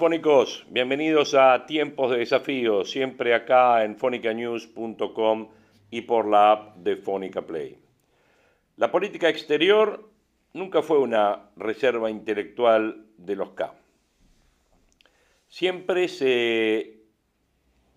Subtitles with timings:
[0.00, 5.48] Fónicos, bienvenidos a Tiempos de Desafío, siempre acá en fonicanews.com
[5.90, 7.76] y por la app de Fónica Play.
[8.78, 10.08] La política exterior
[10.54, 13.74] nunca fue una reserva intelectual de los K.
[15.48, 17.02] Siempre se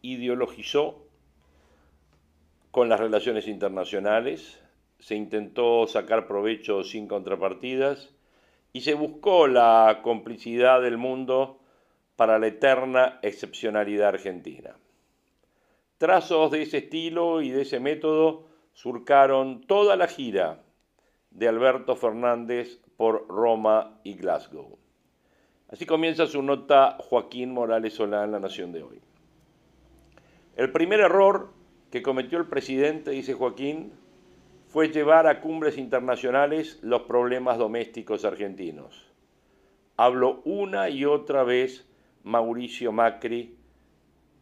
[0.02, 1.08] ideologizó
[2.72, 4.62] con las relaciones internacionales,
[5.00, 8.10] se intentó sacar provecho sin contrapartidas
[8.74, 11.62] y se buscó la complicidad del mundo
[12.16, 14.76] para la eterna excepcionalidad argentina.
[15.98, 20.64] Trazos de ese estilo y de ese método surcaron toda la gira
[21.32, 24.78] de Alberto Fernández por Roma y Glasgow.
[25.70, 29.02] Así comienza su nota Joaquín Morales Solá en La Nación de hoy.
[30.56, 31.52] El primer error
[31.90, 33.94] que cometió el presidente, dice Joaquín,
[34.68, 39.12] fue llevar a cumbres internacionales los problemas domésticos argentinos.
[39.98, 41.88] Habló una y otra vez
[42.24, 43.58] Mauricio Macri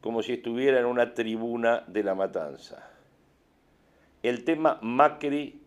[0.01, 2.91] como si estuviera en una tribuna de la matanza.
[4.23, 5.61] El tema Macri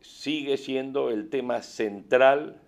[0.00, 2.60] sigue siendo el tema central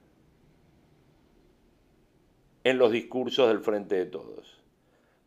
[2.65, 4.63] en los discursos del Frente de Todos.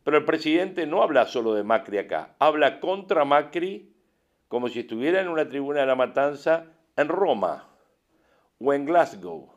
[0.04, 3.92] Pero el presidente no habla solo de Macri acá, habla contra Macri
[4.48, 6.66] como si estuviera en una tribuna de la matanza
[6.96, 7.68] en Roma
[8.60, 9.55] o en Glasgow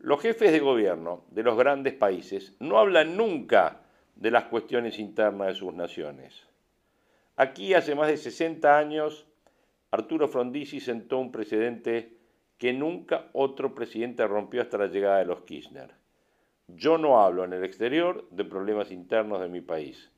[0.00, 3.80] los jefes de gobierno de los grandes países no hablan nunca
[4.14, 6.46] de las cuestiones internas de sus naciones.
[7.34, 9.26] Aquí, hace más de 60 años,
[9.90, 12.16] Arturo Frondizi sentó un precedente
[12.58, 15.90] que nunca otro presidente rompió hasta la llegada de los Kirchner.
[16.68, 20.12] Yo no hablo en el exterior de problemas internos de mi país,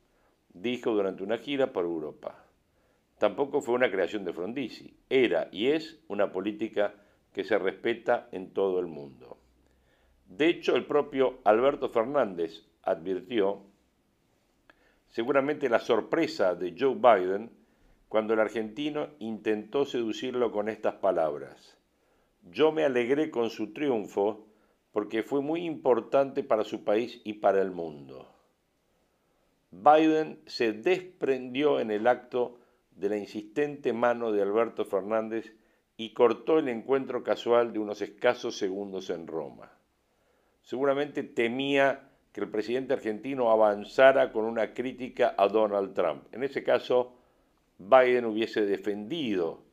[0.53, 2.43] dijo durante una gira por Europa.
[3.17, 6.93] Tampoco fue una creación de Frondizi, era y es una política
[7.33, 9.40] que se respeta en todo el mundo.
[10.37, 13.63] De hecho, el propio Alberto Fernández advirtió
[15.09, 17.51] seguramente la sorpresa de Joe Biden
[18.07, 21.77] cuando el argentino intentó seducirlo con estas palabras.
[22.49, 24.47] Yo me alegré con su triunfo
[24.93, 28.33] porque fue muy importante para su país y para el mundo.
[29.69, 32.57] Biden se desprendió en el acto
[32.91, 35.53] de la insistente mano de Alberto Fernández
[35.97, 39.73] y cortó el encuentro casual de unos escasos segundos en Roma
[40.63, 46.23] seguramente temía que el presidente argentino avanzara con una crítica a Donald Trump.
[46.31, 47.13] En ese caso,
[47.77, 49.63] Biden hubiese defendido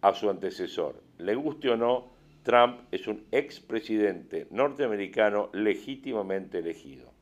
[0.00, 1.02] a su antecesor.
[1.18, 2.10] Le guste o no,
[2.42, 7.12] Trump es un expresidente norteamericano legítimamente elegido.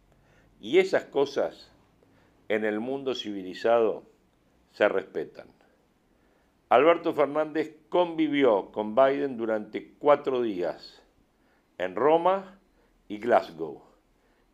[0.60, 1.72] Y esas cosas
[2.48, 4.04] en el mundo civilizado
[4.70, 5.48] se respetan.
[6.68, 11.02] Alberto Fernández convivió con Biden durante cuatro días
[11.78, 12.58] en Roma
[13.08, 13.82] y Glasgow,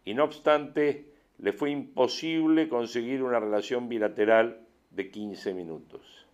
[0.05, 1.07] y no obstante
[1.39, 4.61] le fue imposible conseguir una relación bilateral
[4.91, 6.27] de 15 minutos.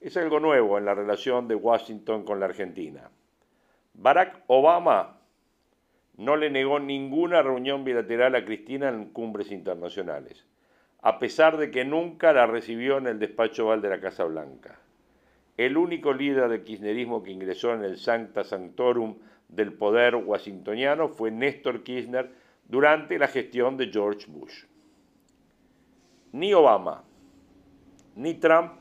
[0.00, 3.10] Es algo nuevo en la relación de Washington con la Argentina.
[3.94, 5.18] Barack Obama
[6.16, 10.44] no le negó ninguna reunión bilateral a Cristina en cumbres internacionales,
[11.00, 14.80] a pesar de que nunca la recibió en el despacho oval de la Casa Blanca.
[15.56, 19.16] El único líder del kirchnerismo que ingresó en el Sancta Sanctorum
[19.48, 22.30] del poder washingtoniano fue Néstor Kirchner
[22.66, 24.64] durante la gestión de George Bush.
[26.32, 27.04] Ni Obama
[28.14, 28.72] ni Trump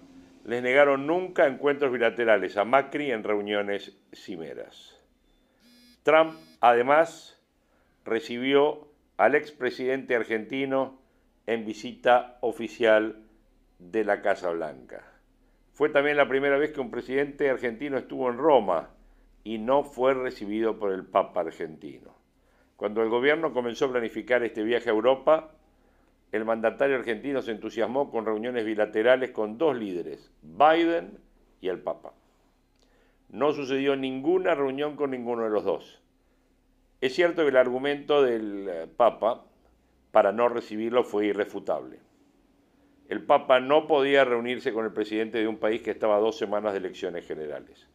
[0.44, 5.00] les negaron nunca encuentros bilaterales a Macri en reuniones cimeras.
[6.04, 7.40] Trump, además,
[8.04, 8.88] recibió
[9.18, 11.00] al expresidente argentino
[11.46, 13.24] en visita oficial
[13.78, 15.06] de la Casa Blanca.
[15.74, 18.97] Fue también la primera vez que un presidente argentino estuvo en Roma
[19.48, 22.14] y no fue recibido por el Papa argentino.
[22.76, 25.52] Cuando el gobierno comenzó a planificar este viaje a Europa,
[26.34, 31.18] el mandatario argentino se entusiasmó con reuniones bilaterales con dos líderes, Biden
[31.62, 32.12] y el Papa.
[33.30, 36.02] No sucedió ninguna reunión con ninguno de los dos.
[37.00, 39.46] Es cierto que el argumento del eh, Papa
[40.12, 42.00] para no recibirlo fue irrefutable.
[43.08, 46.38] el Papa no podía reunirse con el presidente de un país que estaba a dos
[46.38, 47.88] semanas de elecciones generales.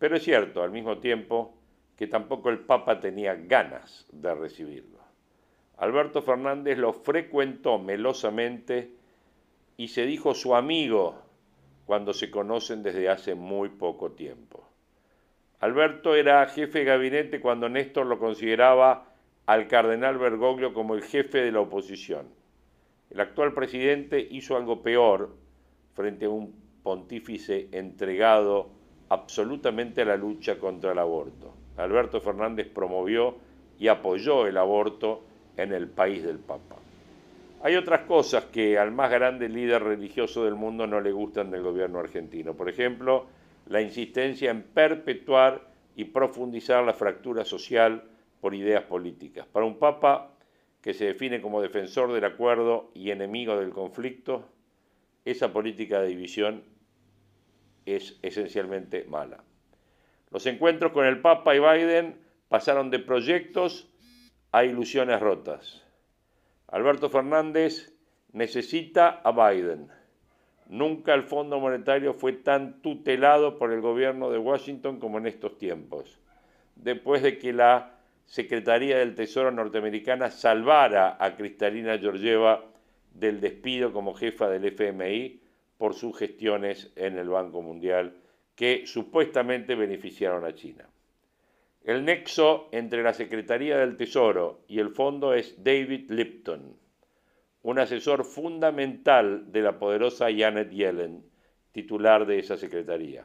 [0.00, 1.54] Pero es cierto, al mismo tiempo,
[1.94, 4.98] que tampoco el Papa tenía ganas de recibirlo.
[5.76, 8.94] Alberto Fernández lo frecuentó melosamente
[9.76, 11.20] y se dijo su amigo
[11.84, 14.66] cuando se conocen desde hace muy poco tiempo.
[15.60, 19.12] Alberto era jefe de gabinete cuando Néstor lo consideraba
[19.44, 22.26] al cardenal Bergoglio como el jefe de la oposición.
[23.10, 25.36] El actual presidente hizo algo peor
[25.92, 28.79] frente a un pontífice entregado
[29.10, 31.52] absolutamente la lucha contra el aborto.
[31.76, 33.36] Alberto Fernández promovió
[33.78, 35.22] y apoyó el aborto
[35.56, 36.76] en el país del Papa.
[37.62, 41.62] Hay otras cosas que al más grande líder religioso del mundo no le gustan del
[41.62, 42.54] gobierno argentino.
[42.54, 43.26] Por ejemplo,
[43.66, 48.04] la insistencia en perpetuar y profundizar la fractura social
[48.40, 49.46] por ideas políticas.
[49.46, 50.30] Para un Papa
[50.80, 54.44] que se define como defensor del acuerdo y enemigo del conflicto,
[55.24, 56.62] esa política de división
[57.86, 59.42] es esencialmente mala.
[60.30, 62.16] Los encuentros con el Papa y Biden
[62.48, 63.88] pasaron de proyectos
[64.52, 65.82] a ilusiones rotas.
[66.68, 67.92] Alberto Fernández
[68.32, 69.88] necesita a Biden.
[70.68, 75.58] Nunca el Fondo Monetario fue tan tutelado por el gobierno de Washington como en estos
[75.58, 76.20] tiempos.
[76.76, 77.94] Después de que la
[78.26, 82.64] Secretaría del Tesoro norteamericana salvara a Cristalina Georgieva
[83.12, 85.40] del despido como jefa del FMI
[85.80, 88.14] por sus gestiones en el Banco Mundial
[88.54, 90.86] que supuestamente beneficiaron a China.
[91.82, 96.76] El nexo entre la Secretaría del Tesoro y el fondo es David Lipton,
[97.62, 101.24] un asesor fundamental de la poderosa Janet Yellen,
[101.72, 103.24] titular de esa secretaría.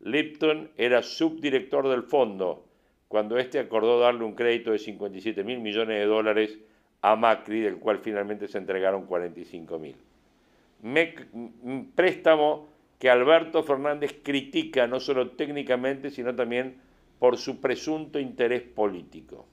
[0.00, 2.64] Lipton era subdirector del fondo
[3.08, 6.58] cuando éste acordó darle un crédito de 57 mil millones de dólares
[7.02, 9.96] a Macri, del cual finalmente se entregaron 45 mil.
[11.94, 12.68] Préstamo
[12.98, 16.80] que Alberto Fernández critica no solo técnicamente, sino también
[17.18, 19.46] por su presunto interés político.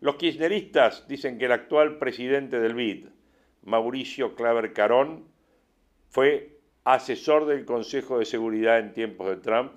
[0.00, 3.06] Los kirchneristas dicen que el actual presidente del BID,
[3.62, 5.24] Mauricio Claver Carón,
[6.08, 9.72] fue asesor del Consejo de Seguridad en tiempos de Trump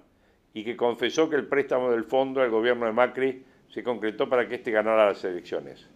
[0.53, 4.47] y que confesó que el préstamo del fondo al gobierno de Macri se concretó para
[4.47, 5.87] que éste ganara las elecciones.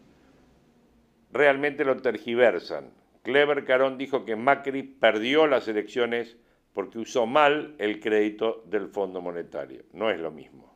[1.31, 2.99] Realmente lo tergiversan.
[3.30, 6.36] Clever Carón dijo que Macri perdió las elecciones
[6.74, 9.84] porque usó mal el crédito del Fondo Monetario.
[9.94, 10.76] No es lo mismo.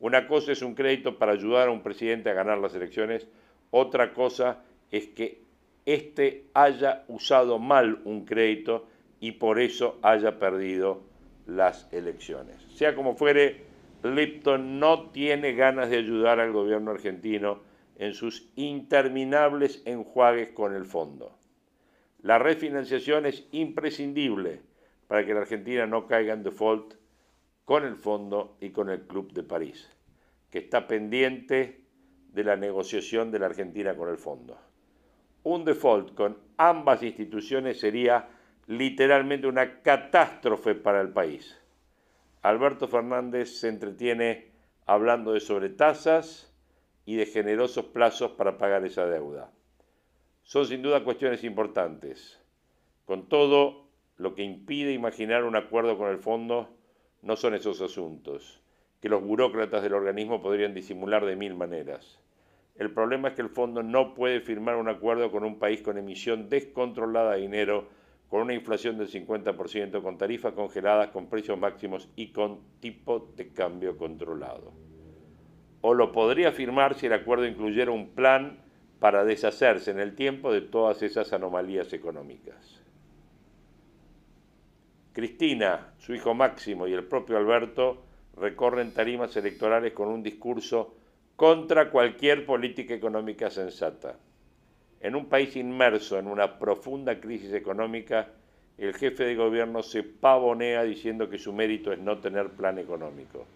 [0.00, 3.28] Una cosa es un crédito para ayudar a un presidente a ganar las elecciones,
[3.70, 5.42] otra cosa es que
[5.86, 8.88] éste haya usado mal un crédito
[9.20, 11.04] y por eso haya perdido
[11.46, 12.56] las elecciones.
[12.74, 13.62] Sea como fuere,
[14.02, 17.60] Lipton no tiene ganas de ayudar al gobierno argentino
[17.96, 21.38] en sus interminables enjuagues con el fondo.
[22.22, 24.60] La refinanciación es imprescindible
[25.08, 26.94] para que la Argentina no caiga en default
[27.64, 29.90] con el fondo y con el Club de París,
[30.48, 31.84] que está pendiente
[32.28, 34.56] de la negociación de la Argentina con el fondo.
[35.42, 38.28] Un default con ambas instituciones sería
[38.68, 41.58] literalmente una catástrofe para el país.
[42.42, 44.52] Alberto Fernández se entretiene
[44.86, 46.54] hablando de sobretasas
[47.04, 49.50] y de generosos plazos para pagar esa deuda
[50.42, 52.40] son sin duda cuestiones importantes.
[53.04, 56.68] Con todo, lo que impide imaginar un acuerdo con el fondo
[57.22, 58.60] no son esos asuntos,
[59.00, 62.20] que los burócratas del organismo podrían disimular de mil maneras.
[62.76, 65.98] El problema es que el fondo no puede firmar un acuerdo con un país con
[65.98, 67.88] emisión descontrolada de dinero,
[68.28, 73.48] con una inflación del 50%, con tarifas congeladas, con precios máximos y con tipo de
[73.48, 74.72] cambio controlado.
[75.82, 78.58] O lo podría firmar si el acuerdo incluyera un plan
[79.02, 82.80] para deshacerse en el tiempo de todas esas anomalías económicas.
[85.12, 88.04] Cristina, su hijo Máximo y el propio Alberto
[88.36, 90.94] recorren tarimas electorales con un discurso
[91.34, 94.14] contra cualquier política económica sensata.
[95.00, 98.28] En un país inmerso en una profunda crisis económica,
[98.78, 103.46] el jefe de gobierno se pavonea diciendo que su mérito es no tener plan económico.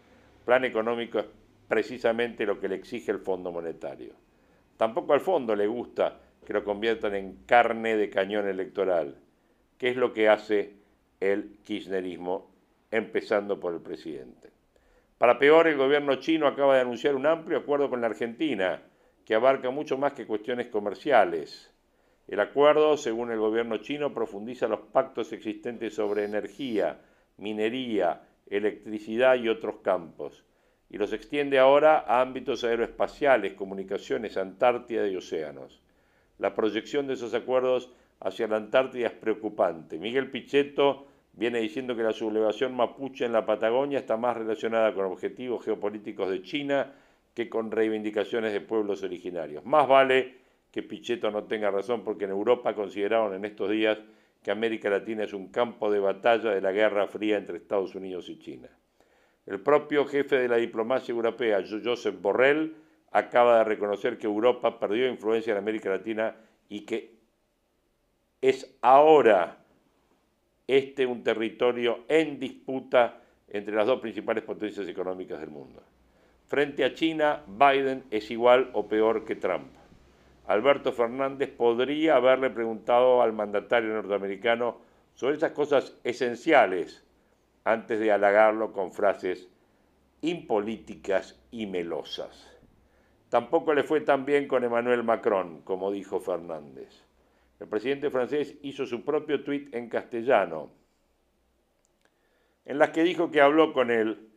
[0.45, 1.27] Plan económico es
[1.69, 4.26] precisamente lo que le exige el Fondo Monetario.
[4.77, 9.19] Tampoco al fondo le gusta que lo conviertan en carne de cañón electoral,
[9.79, 10.75] que es lo que hace
[11.21, 12.51] el kirchnerismo,
[12.91, 14.51] empezando por el presidente.
[15.19, 18.83] Para peor, el gobierno chino acaba de anunciar un amplio acuerdo con la Argentina,
[19.25, 21.73] que abarca mucho más que cuestiones comerciales.
[22.29, 27.01] El acuerdo, según el gobierno chino, profundiza los pactos existentes sobre energía,
[27.39, 30.45] minería, electricidad y otros campos
[30.89, 35.81] y los extiende ahora a ámbitos aeroespaciales, comunicaciones, Antártida y océanos.
[36.39, 39.99] La proyección de esos acuerdos hacia la Antártida es preocupante.
[39.99, 45.07] Miguel Pichetto viene diciendo que la sublevación mapuche en la Patagonia está más relacionada con
[45.07, 46.93] objetivos geopolíticos de China
[47.35, 49.65] que con reivindicaciones de pueblos originarios.
[49.65, 50.37] Más vale
[50.71, 53.99] que Pichetto no tenga razón porque en Europa consideraron en estos días
[54.43, 58.29] que América Latina es un campo de batalla de la Guerra Fría entre Estados Unidos
[58.29, 58.69] y China.
[59.47, 62.75] El propio jefe de la diplomacia europea, Joseph Borrell,
[63.13, 66.35] acaba de reconocer que Europa perdió influencia en América Latina
[66.69, 67.17] y que
[68.41, 69.59] es ahora
[70.67, 75.83] este un territorio en disputa entre las dos principales potencias económicas del mundo.
[76.49, 79.69] Frente a China, Biden es igual o peor que Trump.
[80.49, 84.79] Alberto Fernández podría haberle preguntado al mandatario norteamericano
[85.15, 87.06] sobre esas cosas esenciales
[87.67, 89.49] antes de halagarlo con frases
[90.21, 92.49] impolíticas y melosas.
[93.29, 97.03] Tampoco le fue tan bien con Emmanuel Macron, como dijo Fernández.
[97.59, 100.71] El presidente francés hizo su propio tuit en castellano,
[102.65, 104.31] en las que dijo que habló con el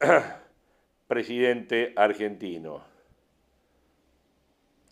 [1.06, 2.82] presidente argentino.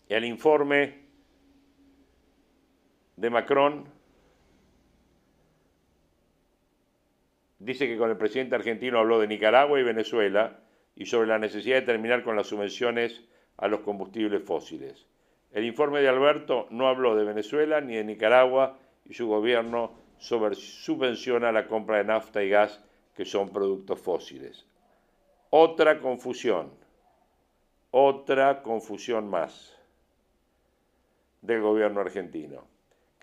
[0.09, 1.05] El informe
[3.15, 3.92] de Macron
[7.63, 10.59] dice que con el presidente argentino habló de Nicaragua y Venezuela
[10.95, 13.23] y sobre la necesidad de terminar con las subvenciones
[13.57, 15.05] a los combustibles fósiles.
[15.51, 21.51] El informe de Alberto no habló de Venezuela ni de Nicaragua y su gobierno subvenciona
[21.51, 22.83] la compra de nafta y gas
[23.15, 24.65] que son productos fósiles.
[25.49, 26.71] Otra confusión,
[27.91, 29.77] otra confusión más
[31.41, 32.72] del gobierno argentino.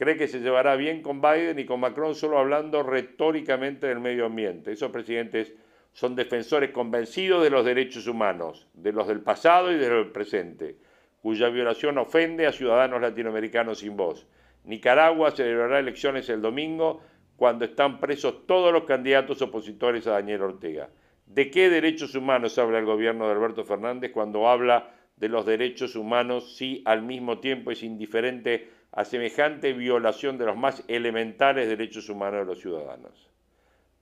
[0.01, 4.25] Cree que se llevará bien con Biden y con Macron solo hablando retóricamente del medio
[4.25, 4.73] ambiente.
[4.73, 5.53] Esos presidentes
[5.93, 10.13] son defensores convencidos de los derechos humanos, de los del pasado y de los del
[10.13, 10.79] presente
[11.21, 14.27] cuya violación ofende a ciudadanos latinoamericanos sin voz.
[14.65, 17.03] Nicaragua celebrará elecciones el domingo
[17.37, 20.89] cuando están presos todos los candidatos opositores a Daniel Ortega.
[21.27, 25.95] ¿De qué derechos humanos habla el gobierno de Alberto Fernández cuando habla de los derechos
[25.95, 32.09] humanos si al mismo tiempo es indiferente a semejante violación de los más elementales derechos
[32.09, 33.31] humanos de los ciudadanos?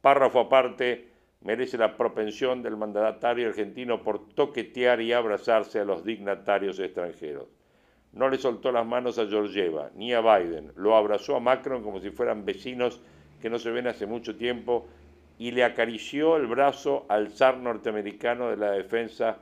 [0.00, 1.08] Párrafo aparte,
[1.40, 7.46] merece la propensión del mandatario argentino por toquetear y abrazarse a los dignatarios extranjeros.
[8.12, 12.00] No le soltó las manos a Georgieva ni a Biden, lo abrazó a Macron como
[12.00, 13.00] si fueran vecinos
[13.40, 14.88] que no se ven hace mucho tiempo
[15.38, 19.38] y le acarició el brazo al zar norteamericano de la defensa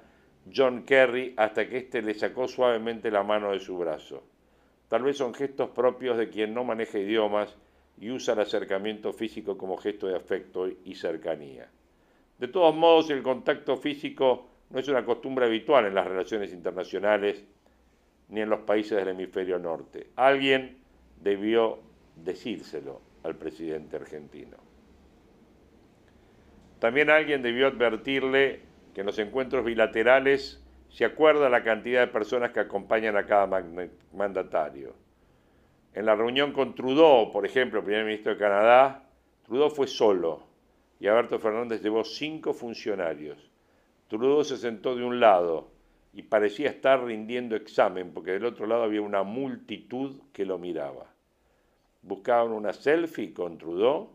[0.54, 4.22] John Kerry hasta que éste le sacó suavemente la mano de su brazo.
[4.88, 7.56] Tal vez son gestos propios de quien no maneja idiomas
[7.98, 11.68] y usa el acercamiento físico como gesto de afecto y cercanía.
[12.38, 17.44] De todos modos, el contacto físico no es una costumbre habitual en las relaciones internacionales
[18.28, 20.10] ni en los países del hemisferio norte.
[20.16, 20.78] Alguien
[21.20, 21.78] debió
[22.16, 24.56] decírselo al presidente argentino.
[26.78, 28.60] También alguien debió advertirle
[28.94, 30.62] que en los encuentros bilaterales
[30.96, 33.46] se acuerda la cantidad de personas que acompañan a cada
[34.14, 34.94] mandatario.
[35.92, 39.04] En la reunión con Trudeau, por ejemplo, primer ministro de Canadá,
[39.44, 40.44] Trudeau fue solo
[40.98, 43.36] y Alberto Fernández llevó cinco funcionarios.
[44.08, 45.68] Trudeau se sentó de un lado
[46.14, 51.12] y parecía estar rindiendo examen porque del otro lado había una multitud que lo miraba.
[52.00, 54.08] Buscaban una selfie con Trudeau.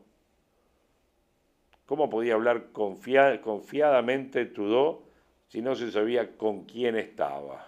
[1.85, 5.10] ¿Cómo podía hablar confiadamente Trudeau
[5.51, 7.67] si no se sabía con quién estaba?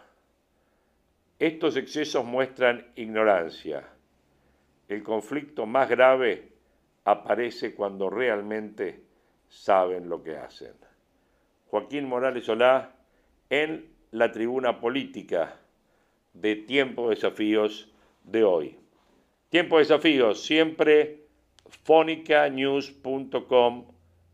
[1.38, 3.84] Estos excesos muestran ignorancia.
[4.88, 6.54] El conflicto más grave
[7.04, 9.04] aparece cuando realmente
[9.50, 10.72] saben lo que hacen.
[11.68, 12.96] Joaquín Morales Solá
[13.50, 15.60] en la tribuna política
[16.32, 17.92] de Tiempo de Desafíos
[18.24, 18.78] de hoy.
[19.50, 21.26] Tiempo de Desafíos, siempre
[21.84, 23.88] fonicanews.com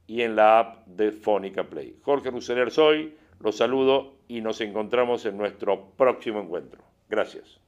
[0.05, 1.97] y en la app de Fónica Play.
[2.03, 6.83] Jorge Ruseler soy, los saludo y nos encontramos en nuestro próximo encuentro.
[7.09, 7.59] Gracias.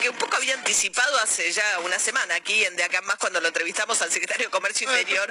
[0.00, 3.40] Que un poco había anticipado hace ya una semana aquí en De Acá Más cuando
[3.40, 5.30] lo entrevistamos al secretario de Comercio ah, Interior.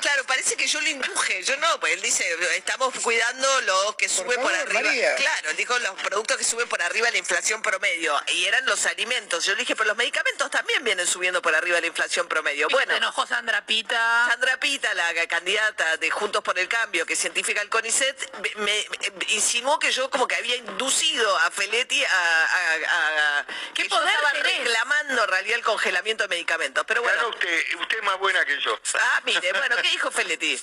[0.00, 2.24] Claro, parece que yo lo induje, yo no, pues él dice,
[2.54, 5.14] estamos cuidando lo que sube por, arriba.
[5.16, 8.14] Claro, dijo los productos que suben por arriba la inflación promedio.
[8.28, 9.44] Y eran los alimentos.
[9.44, 12.68] Yo le dije, pero los medicamentos también vienen subiendo por arriba la inflación promedio.
[12.68, 12.92] Bueno.
[12.92, 14.26] Se enojó Sandra Pita.
[14.28, 18.86] Sandra Pita, la candidata de Juntos por el Cambio, que científica el CONICET, me,
[19.28, 25.30] insinuó que yo como que había inducido a Feletti a ¿Qué poder estaba reclamando en
[25.30, 26.84] realidad el congelamiento de medicamentos.
[26.86, 27.28] Pero bueno.
[27.28, 28.78] usted, usted es más buena que yo.
[28.94, 30.60] Ah, mire, bueno, ¿qué dijo Feletti?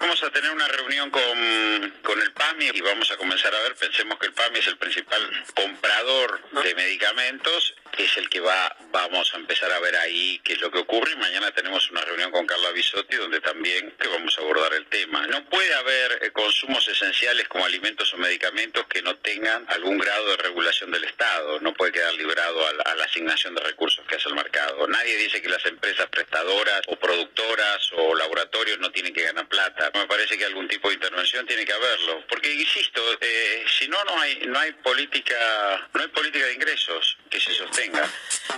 [0.00, 3.74] Vamos a tener una reunión con, con, el PAMI y vamos a comenzar a ver,
[3.74, 9.32] pensemos que el PAMI es el principal comprador de medicamentos, es el que va, vamos
[9.34, 11.12] a empezar a ver ahí qué es lo que ocurre.
[11.12, 14.86] Y mañana tenemos una reunión con Carla Bisotti donde también que vamos a abordar el
[14.86, 15.26] tema.
[15.26, 20.30] No puede haber eh, consumos esenciales como alimentos o medicamentos que no tengan algún grado
[20.30, 24.04] de regulación del Estado, no puede quedar librado a la, a la asignación de recursos
[24.06, 24.86] que hace el mercado.
[24.88, 29.73] Nadie dice que las empresas prestadoras o productoras o laboratorios no tienen que ganar plata
[29.94, 34.02] me parece que algún tipo de intervención tiene que haberlo, porque insisto, eh, si no
[34.04, 38.08] no hay no hay política no hay política de ingresos que se sostenga.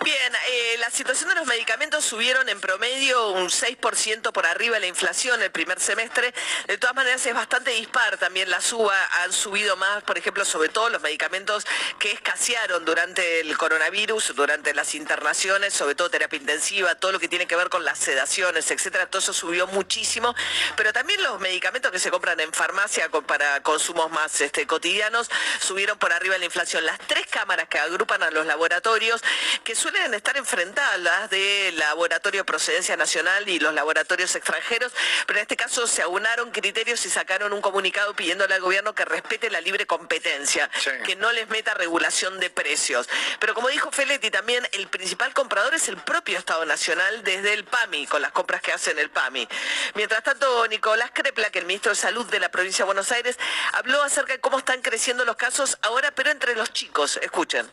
[0.05, 4.81] Bien, eh, la situación de los medicamentos subieron en promedio un 6% por arriba de
[4.81, 6.35] la inflación el primer semestre.
[6.67, 10.69] De todas maneras es bastante dispar también la suba, han subido más, por ejemplo, sobre
[10.69, 11.67] todo los medicamentos
[11.99, 17.29] que escasearon durante el coronavirus, durante las internaciones, sobre todo terapia intensiva, todo lo que
[17.29, 20.35] tiene que ver con las sedaciones, etcétera, todo eso subió muchísimo,
[20.77, 25.99] pero también los medicamentos que se compran en farmacia para consumos más este, cotidianos subieron
[25.99, 26.85] por arriba de la inflación.
[26.85, 29.23] Las tres cámaras que agrupan a los laboratorios,
[29.65, 34.93] que suelen estar enfrentadas de laboratorio de procedencia nacional y los laboratorios extranjeros,
[35.29, 39.05] pero en este caso se aunaron criterios y sacaron un comunicado pidiéndole al gobierno que
[39.05, 40.69] respete la libre competencia,
[41.05, 43.09] que no les meta regulación de precios.
[43.39, 47.65] Pero como dijo Feletti, también el principal comprador es el propio Estado Nacional desde el
[47.65, 49.47] PAMI, con las compras que hacen el PAMI.
[49.95, 53.39] Mientras tanto, Nicolás Crepla, que el ministro de Salud de la provincia de Buenos Aires,
[53.73, 57.21] habló acerca de cómo están creciendo los casos ahora, pero entre los chicos.
[57.23, 57.71] Escuchen.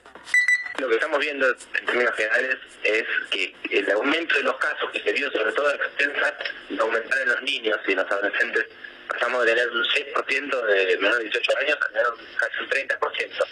[0.79, 4.99] Lo que estamos viendo en términos generales es que el aumento de los casos que
[5.01, 6.37] se vio sobre todo en extensa
[6.79, 8.65] aumentar en los niños y en los adolescentes
[9.07, 12.05] pasamos de tener un 6% de menores de 18 años a tener
[12.37, 13.45] casi un 30%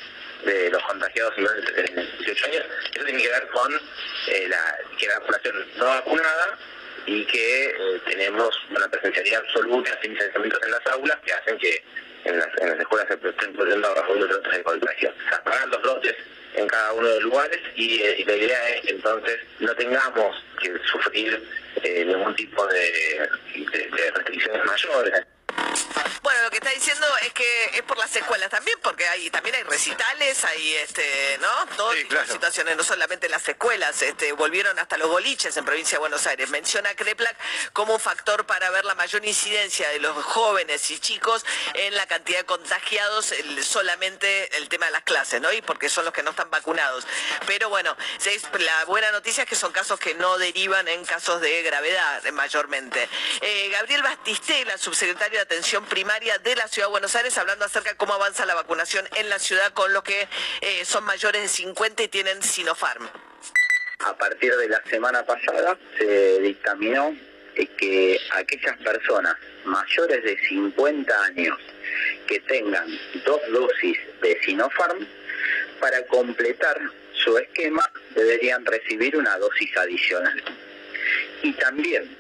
[0.46, 2.66] de los contagiados menores de 18 años.
[2.96, 3.74] Eso tiene que ver con
[4.28, 6.58] eh, la, que la población no vacunada
[7.06, 11.84] y que eh, tenemos una presencialidad absoluta sin distanciamientos en las aulas que hacen que
[12.26, 13.94] en las, escuelas se estén produciendo
[14.28, 15.14] brotes de contagio.
[15.32, 16.16] Apagar los brotes
[16.56, 20.44] en cada uno de los lugares y, eh, la idea es que entonces no tengamos
[20.62, 21.42] que sufrir
[21.84, 25.26] eh, ningún tipo de, de restricciones mayores.
[26.32, 29.54] Bueno, lo que está diciendo es que es por las escuelas también, porque hay también
[29.54, 31.76] hay recitales, hay este, ¿no?
[31.76, 31.98] Todas
[32.30, 36.50] situaciones, no solamente las escuelas, este, volvieron hasta los boliches en provincia de Buenos Aires.
[36.50, 37.36] Menciona Kreplak
[37.74, 42.08] como un factor para ver la mayor incidencia de los jóvenes y chicos en la
[42.08, 45.52] cantidad de contagiados, solamente el tema de las clases, ¿no?
[45.52, 47.06] Y porque son los que no están vacunados.
[47.46, 47.98] Pero bueno,
[48.58, 53.10] la buena noticia es que son casos que no derivan en casos de gravedad mayormente.
[53.42, 57.90] Eh, Gabriel Batistela, subsecretario de Atención Primaria de la Ciudad de Buenos Aires, hablando acerca
[57.90, 60.28] de cómo avanza la vacunación en la ciudad con los que
[60.62, 63.10] eh, son mayores de 50 y tienen Sinopharm.
[64.06, 67.16] A partir de la semana pasada se dictaminó
[67.56, 71.58] que aquellas personas mayores de 50 años
[72.28, 72.88] que tengan
[73.26, 75.08] dos dosis de Sinopharm,
[75.80, 76.80] para completar
[77.14, 80.44] su esquema deberían recibir una dosis adicional.
[81.42, 82.16] Y también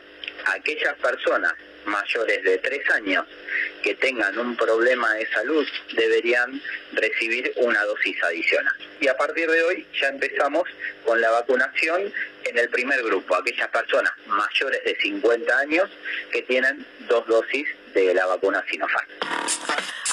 [0.48, 1.54] aquellas personas
[1.86, 3.26] mayores de tres años
[3.84, 6.62] que tengan un problema de salud deberían
[6.94, 8.74] recibir una dosis adicional.
[9.00, 10.63] Y a partir de hoy ya empezamos
[11.06, 12.13] con la vacunación
[12.44, 15.89] en el primer grupo, aquellas personas mayores de 50 años
[16.32, 19.08] que tienen dos dosis de la vacuna Sinopharm.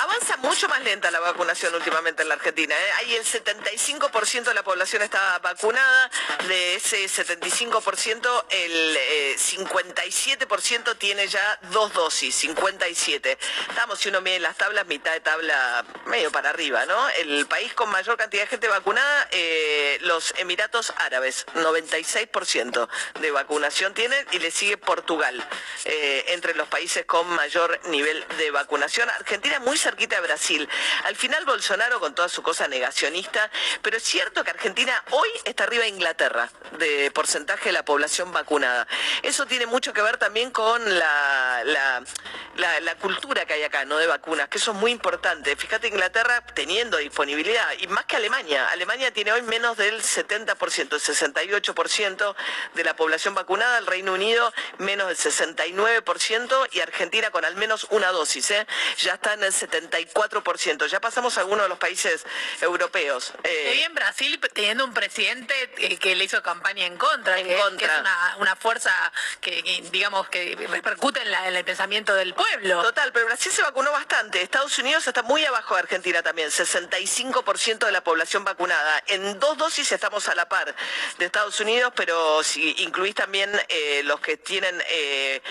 [0.00, 2.72] Avanza mucho más lenta la vacunación últimamente en la Argentina.
[2.72, 2.90] ¿eh?
[2.98, 6.10] Ahí el 75% de la población está vacunada.
[6.46, 8.96] De ese 75%, el
[9.36, 13.38] 57% eh, tiene ya dos dosis, 57.
[13.70, 17.08] Estamos, si uno mide las tablas, mitad de tabla medio para arriba, ¿no?
[17.10, 22.88] El país con mayor cantidad de gente vacunada, eh, los Emiratos Árabes, 96%
[23.20, 25.44] de vacunación tienen y le sigue Portugal,
[25.84, 29.10] entre los países con mayor nivel de vacunación.
[29.10, 30.68] Argentina muy cerquita de Brasil.
[31.04, 35.64] Al final Bolsonaro con toda su cosa negacionista, pero es cierto que Argentina hoy está
[35.64, 38.86] arriba de Inglaterra de porcentaje de la población vacunada.
[39.22, 43.96] Eso tiene mucho que ver también con la, la, cultura que hay acá, ¿no?
[43.96, 45.54] De vacunas, que eso es muy importante.
[45.56, 48.68] Fíjate Inglaterra teniendo disponibilidad, y más que Alemania.
[48.68, 52.34] Alemania tiene hoy menos del 70%, el 68%
[52.74, 57.86] de la población vacunada, el Reino Unido menos del 69% y Argentina con al menos
[57.90, 58.66] una dosis, ¿eh?
[58.98, 60.86] Ya está en el 70 74%.
[60.86, 62.24] Ya pasamos a algunos de los países
[62.60, 63.32] europeos.
[63.44, 67.46] Eh, y en Brasil teniendo un presidente eh, que le hizo campaña en contra, en
[67.58, 67.78] contra.
[67.78, 68.92] que es una, fuerza
[69.40, 72.82] que, digamos, que repercute en, el pensamiento del pueblo.
[72.82, 74.42] Total, pero Brasil se vacunó bastante.
[74.42, 79.02] Estados Unidos está muy abajo de Argentina también, 65% de la población vacunada.
[79.06, 80.74] En dos dosis estamos a la par
[81.18, 85.42] de Estados Unidos, pero si incluís también eh, los que tienen eh,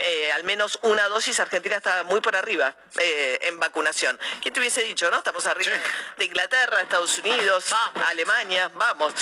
[0.00, 4.18] eh, al, menos una dosis, Argentina está muy por arriba en vacunación.
[4.40, 5.18] ¿Quién te hubiese dicho, no?
[5.18, 5.72] Estamos arriba
[6.16, 7.74] de Inglaterra, Estados Unidos,
[8.06, 9.12] Alemania, vamos.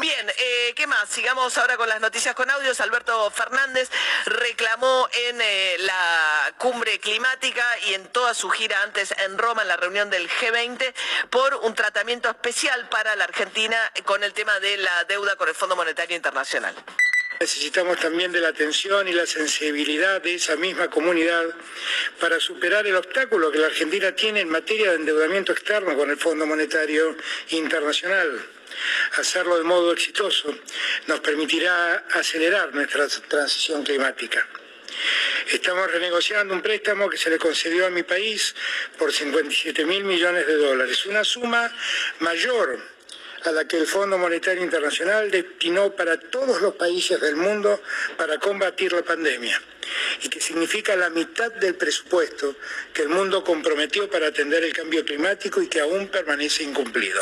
[0.00, 0.32] Bien,
[0.74, 1.08] ¿qué más?
[1.08, 2.80] Sigamos ahora con las noticias con audios.
[2.80, 3.90] Alberto Fernández
[4.26, 5.38] reclamó en
[5.86, 10.28] la cumbre climática y en toda su gira antes en Roma, en la reunión del
[10.28, 10.94] G20,
[11.30, 15.54] por un tratamiento especial para la Argentina con el tema de la deuda con el
[15.54, 16.74] Fondo Monetario Internacional.
[17.40, 21.44] Necesitamos también de la atención y la sensibilidad de esa misma comunidad
[22.20, 26.16] para superar el obstáculo que la Argentina tiene en materia de endeudamiento externo con el
[26.16, 27.16] Fondo Monetario
[27.50, 28.40] Internacional.
[29.16, 30.56] Hacerlo de modo exitoso
[31.06, 34.46] nos permitirá acelerar nuestra transición climática.
[35.50, 38.54] Estamos renegociando un préstamo que se le concedió a mi país
[38.98, 41.74] por 57 mil millones de dólares, una suma
[42.20, 42.91] mayor
[43.44, 47.80] a la que el Fondo Monetario Internacional destinó para todos los países del mundo
[48.16, 49.60] para combatir la pandemia
[50.22, 52.56] y que significa la mitad del presupuesto
[52.92, 57.20] que el mundo comprometió para atender el cambio climático y que aún permanece incumplido.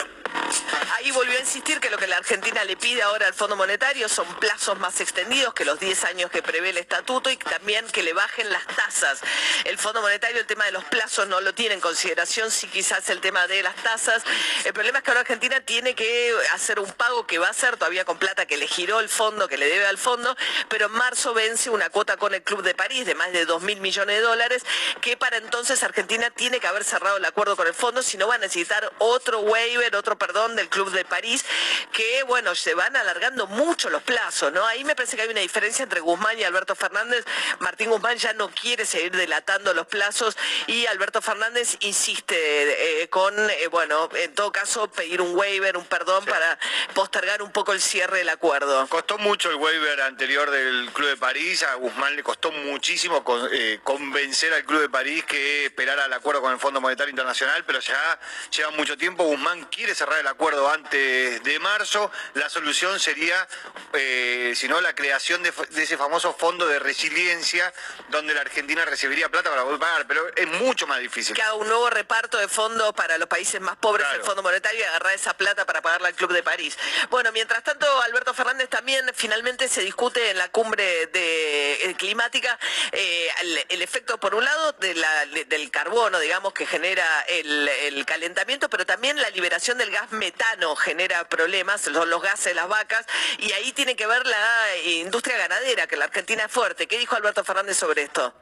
[0.97, 4.09] Ahí volvió a insistir que lo que la Argentina le pide ahora al Fondo Monetario
[4.09, 8.03] son plazos más extendidos que los 10 años que prevé el estatuto y también que
[8.03, 9.21] le bajen las tasas.
[9.65, 13.09] El Fondo Monetario el tema de los plazos no lo tiene en consideración, sí quizás
[13.11, 14.23] el tema de las tasas.
[14.65, 17.77] El problema es que ahora Argentina tiene que hacer un pago que va a hacer
[17.77, 20.37] todavía con plata que le giró el fondo, que le debe al fondo,
[20.69, 23.63] pero en marzo vence una cuota con el Club de París de más de 2
[23.63, 24.65] mil millones de dólares,
[25.01, 28.29] que para entonces Argentina tiene que haber cerrado el acuerdo con el fondo, si no
[28.29, 31.45] va a necesitar otro waiver, otro perdón del Club de París,
[31.93, 34.65] que bueno, se van alargando mucho los plazos, ¿no?
[34.67, 37.25] Ahí me parece que hay una diferencia entre Guzmán y Alberto Fernández.
[37.59, 43.35] Martín Guzmán ya no quiere seguir delatando los plazos y Alberto Fernández insiste eh, con,
[43.39, 46.59] eh, bueno, en todo caso, pedir un waiver, un perdón para
[46.95, 48.87] postergar un poco el cierre del acuerdo.
[48.89, 53.81] Costó mucho el waiver anterior del Club de París, a Guzmán le costó muchísimo eh,
[53.83, 57.81] convencer al Club de París que esperara el acuerdo con el Fondo Monetario Internacional, pero
[57.81, 58.19] ya
[58.51, 60.40] lleva mucho tiempo, Guzmán quiere cerrar el acuerdo
[60.73, 62.11] antes de marzo.
[62.35, 63.47] La solución sería,
[63.93, 67.73] eh, si no, la creación de, ese famoso fondo de resiliencia
[68.09, 71.37] donde la Argentina recibiría plata para poder pagar, pero es mucho más difícil.
[71.37, 74.81] Que haga un nuevo reparto de fondos para los países más pobres del Fondo Monetario
[74.81, 76.77] y agarrar esa plata para pagarla al Club de París.
[77.11, 82.59] Bueno, mientras tanto, Alberto Fernández también finalmente se discute en la cumbre de, eh, climática
[82.93, 83.31] eh,
[83.69, 89.21] el, efecto, por un lado, del carbono, digamos, que genera el, el calentamiento, pero también
[89.21, 90.30] la liberación del gas metano
[90.77, 93.07] genera problemas, los gases de las vacas,
[93.39, 96.87] y ahí tiene que ver la industria ganadera, que la Argentina es fuerte.
[96.87, 98.35] ¿Qué dijo Alberto Fernández sobre esto?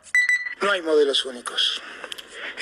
[0.60, 1.82] No hay modelos únicos.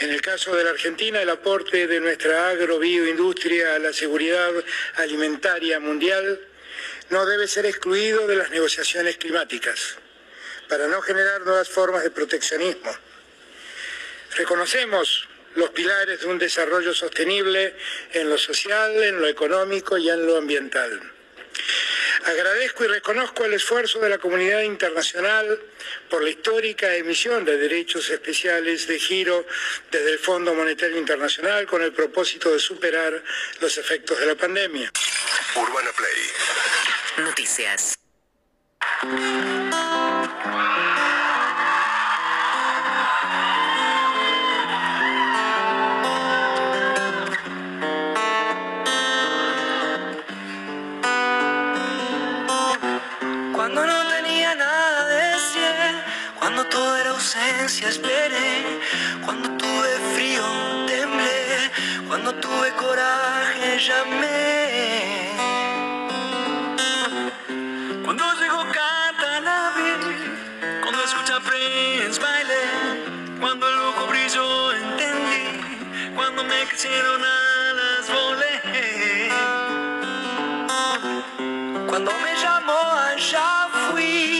[0.00, 4.52] En el caso de la Argentina, el aporte de nuestra agrobioindustria a la seguridad
[4.96, 6.40] alimentaria mundial
[7.08, 9.96] no debe ser excluido de las negociaciones climáticas
[10.68, 12.92] para no generar nuevas formas de proteccionismo.
[14.36, 17.74] Reconocemos los pilares de un desarrollo sostenible
[18.12, 21.12] en lo social, en lo económico y en lo ambiental.
[22.24, 25.58] Agradezco y reconozco el esfuerzo de la comunidad internacional
[26.10, 29.46] por la histórica emisión de derechos especiales de giro
[29.90, 33.22] desde el Fondo Monetario Internacional con el propósito de superar
[33.60, 34.90] los efectos de la pandemia.
[35.54, 37.24] Urbana Play.
[37.26, 37.96] Noticias.
[57.34, 58.78] Esperé,
[59.24, 60.44] cuando tuve frío
[60.86, 61.72] temblé,
[62.06, 65.32] cuando tuve coraje llamé.
[68.04, 68.64] Cuando llegó
[69.76, 69.92] vi,
[70.82, 72.64] cuando escucha Prince bailé,
[73.40, 79.30] cuando el ojo brilló entendí, cuando me quisieron alas volé.
[81.88, 84.35] Cuando me llamó allá fui,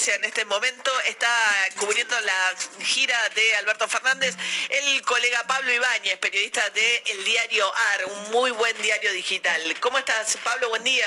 [0.00, 0.90] Escocia, en este momento.
[1.06, 1.28] Está
[1.78, 4.34] cubriendo la gira de Alberto Fernández,
[4.70, 9.60] el colega Pablo Ibáñez, periodista de El Diario AR, un muy buen diario digital.
[9.80, 10.70] ¿Cómo estás, Pablo?
[10.70, 11.06] Buen día.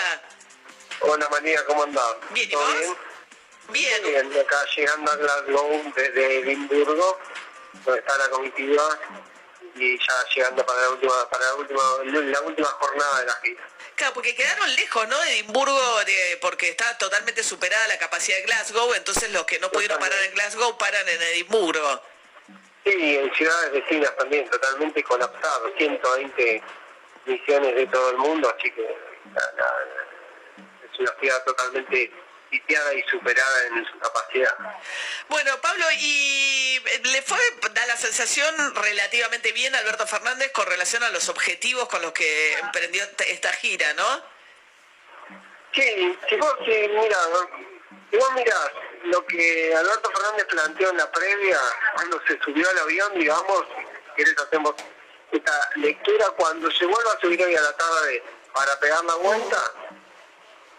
[1.00, 2.18] Hola, María, ¿cómo andás?
[2.32, 2.74] Bien, ¿y ¿Todo vos?
[2.78, 2.98] bien?
[3.70, 4.04] Bien.
[4.04, 7.20] Bien, acá llegando a Glasgow desde Edimburgo,
[7.86, 9.00] donde está la comitiva,
[9.76, 13.70] y ya llegando para la última, para la última, la última jornada de la gira.
[13.96, 15.24] Claro, porque quedaron lejos, ¿no?
[15.24, 20.00] Edimburgo, de- porque está totalmente superada la capacidad de Glasgow, entonces los que no pudieron
[20.00, 22.02] parar en Glasgow paran en Edimburgo.
[22.86, 26.62] Sí, en ciudades vecinas también, totalmente colapsado, 120
[27.26, 28.82] misiones de todo el mundo, así que
[29.34, 29.78] la- la-
[30.92, 32.12] es una ciudad totalmente
[32.54, 34.56] sitiada y superada en su capacidad.
[35.28, 37.40] Bueno, Pablo, y eh, le fue,
[37.74, 42.12] da la sensación relativamente bien a Alberto Fernández con relación a los objetivos con los
[42.12, 44.24] que emprendió esta gira, ¿no?
[45.74, 47.18] Sí, si vos, sí, mira,
[48.12, 48.72] si vos mirás
[49.06, 51.60] lo que Alberto Fernández planteó en la previa,
[51.96, 54.76] cuando se subió al avión, digamos, si querés hacemos
[55.32, 59.74] esta lectura, cuando se vuelva a subir hoy a la tarde para pegar la vuelta,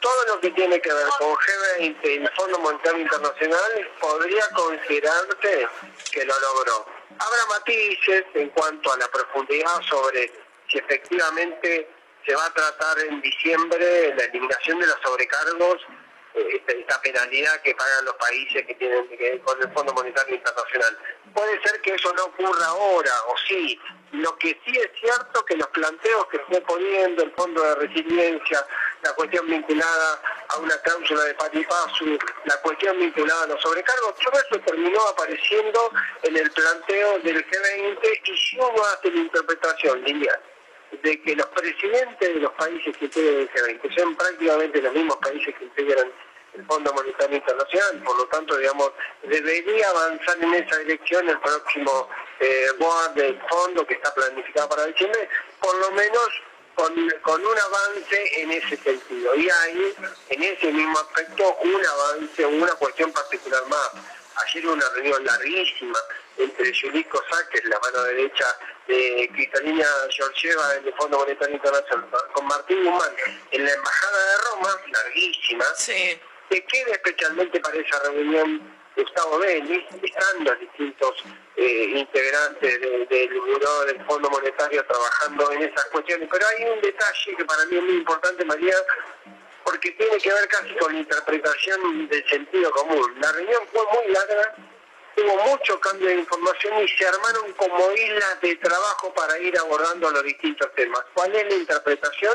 [0.05, 5.67] todo lo que tiene que ver con G20 y el Fondo Monetario Internacional podría considerarse
[6.13, 6.87] que lo logró.
[7.19, 10.31] Habrá matices en cuanto a la profundidad sobre
[10.69, 11.89] si efectivamente
[12.27, 15.81] se va a tratar en diciembre la eliminación de los sobrecargos,
[16.35, 20.99] eh, esta, penalidad que pagan los países que tienen que con el Fondo Monetario Internacional.
[21.33, 23.81] Puede ser que eso no ocurra ahora, o sí.
[24.15, 28.65] Lo que sí es cierto que los planteos que fue poniendo el Fondo de Resiliencia,
[29.03, 34.41] la cuestión vinculada a una cláusula de patipasu, la cuestión vinculada a los sobrecargos, todo
[34.41, 35.91] eso terminó apareciendo
[36.23, 40.41] en el planteo del G20 y si uno hace la interpretación lineal
[41.03, 45.17] de que los presidentes de los países que integran el G20 sean prácticamente los mismos
[45.17, 46.13] países que integran
[46.55, 52.09] el Fondo Monetario Internacional, por lo tanto, digamos, debería avanzar en esa dirección el próximo
[52.41, 55.29] eh, board del fondo que está planificado para diciembre,
[55.61, 56.29] por lo menos
[56.75, 59.35] con, con un avance en ese sentido.
[59.35, 59.95] Y hay,
[60.31, 63.91] en ese mismo aspecto, un avance, una cuestión particular más.
[64.47, 65.99] Ayer una reunión larguísima
[66.37, 68.45] entre Julie Cossack, que es la mano derecha
[68.89, 73.15] de Cristalina Georgieva en el Fondo Monetario Internacional, con Martín Guzmán
[73.53, 75.65] en la Embajada de Roma, larguísima,
[76.55, 78.63] que queda especialmente para esa reunión
[78.97, 81.25] Gustavo Belli, están los distintos
[81.57, 86.81] eh, integrantes de- del Buró del Fondo Monetario trabajando en esas cuestiones, pero hay un
[86.81, 88.77] detalle que para mí es muy importante, María,
[89.65, 93.17] porque tiene que ver casi con la interpretación del sentido común.
[93.21, 94.55] La reunión fue muy larga,
[95.17, 100.09] hubo mucho cambio de información y se armaron como islas de trabajo para ir abordando
[100.13, 101.03] los distintos temas.
[101.15, 102.35] ¿Cuál es la interpretación?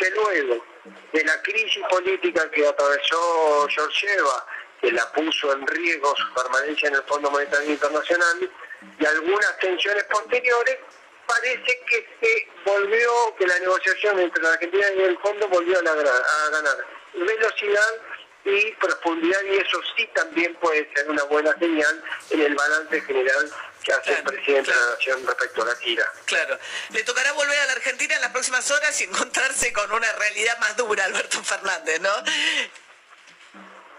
[0.00, 0.64] Que luego
[1.12, 4.46] de la crisis política que atravesó Georgieva,
[4.80, 8.50] que la puso en riesgo su permanencia en el Fondo Monetario Internacional,
[8.98, 10.78] y algunas tensiones posteriores,
[11.26, 15.82] parece que se volvió, que la negociación entre la Argentina y el fondo volvió a,
[15.82, 16.86] la- a ganar.
[17.12, 17.94] Velocidad
[18.44, 23.50] y profundidad y eso sí también puede ser una buena señal en el balance general
[23.84, 26.12] que hace el presidente de la Nación respecto a la gira.
[26.24, 26.58] Claro.
[26.90, 30.58] Le tocará volver a la Argentina en las próximas horas y encontrarse con una realidad
[30.58, 32.10] más dura, Alberto Fernández, ¿no?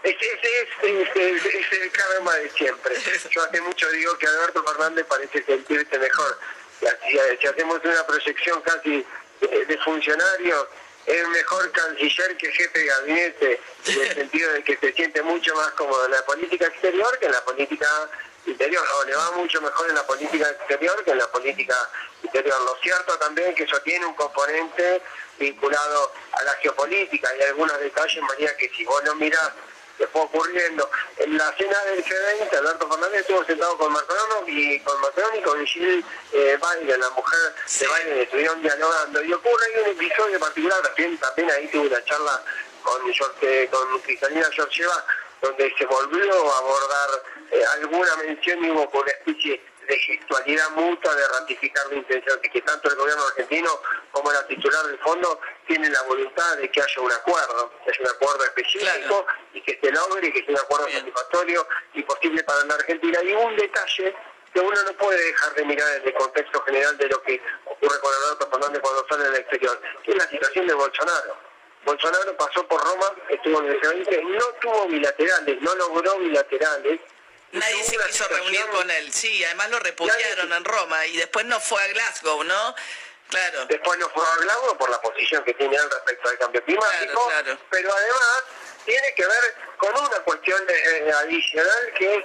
[0.02, 2.96] Ese, es, es- ese es el karma de siempre.
[3.30, 6.38] Yo hace mucho digo que Alberto Fernández parece sentirse mejor.
[7.40, 9.06] Si hacemos una proyección casi
[9.40, 10.68] de, de funcionario,
[11.06, 15.54] es mejor canciller que jefe de gabinete, en el sentido de que se siente mucho
[15.56, 17.88] más cómodo en la política exterior que en la política
[18.46, 18.84] interior.
[19.00, 21.90] O le va mucho mejor en la política exterior que en la política
[22.22, 22.60] interior.
[22.62, 25.02] Lo cierto también que eso tiene un componente
[25.38, 27.28] vinculado a la geopolítica.
[27.30, 29.50] Hay algunos detalles, María, que si vos no mirás
[30.02, 30.90] que fue ocurriendo.
[31.18, 35.42] En la cena del G20, Alberto Fernández estuvo sentado con Macron y con Macron y
[35.42, 37.38] con Jill eh, Biden, la mujer
[37.78, 39.22] de Biden, estuvieron dialogando.
[39.22, 42.42] Y ocurre ahí un episodio particular, también, también ahí tuve una charla
[42.82, 45.06] con, George- con Cristalina Georgieva,
[45.40, 47.10] donde se volvió a abordar
[47.52, 52.50] eh, alguna mención y hubo una especie de gestualidad mutua de ratificar la intención de
[52.50, 56.80] que tanto el gobierno argentino como la titular del fondo tienen la voluntad de que
[56.80, 60.54] haya un acuerdo, que haya un acuerdo específico y que se logre y que sea
[60.54, 63.18] un acuerdo satisfactorio y posible para la Argentina.
[63.22, 64.14] Y un detalle
[64.52, 68.00] que uno no puede dejar de mirar en el contexto general de lo que ocurre
[68.00, 71.36] con Alberto Fernández cuando sale al exterior, que es la situación de Bolsonaro.
[71.84, 77.00] Bolsonaro pasó por Roma, estuvo en el G20, no tuvo bilaterales, no logró bilaterales.
[77.52, 81.60] Nadie se quiso reunir con él, sí, además lo repudiaron en Roma y después no
[81.60, 82.74] fue a Glasgow, ¿no?
[83.28, 83.66] Claro.
[83.66, 87.30] Después no fue a Glasgow por la posición que tiene él respecto al cambio climático,
[87.70, 88.44] pero además
[88.84, 92.24] tiene que ver con una cuestión eh, adicional que es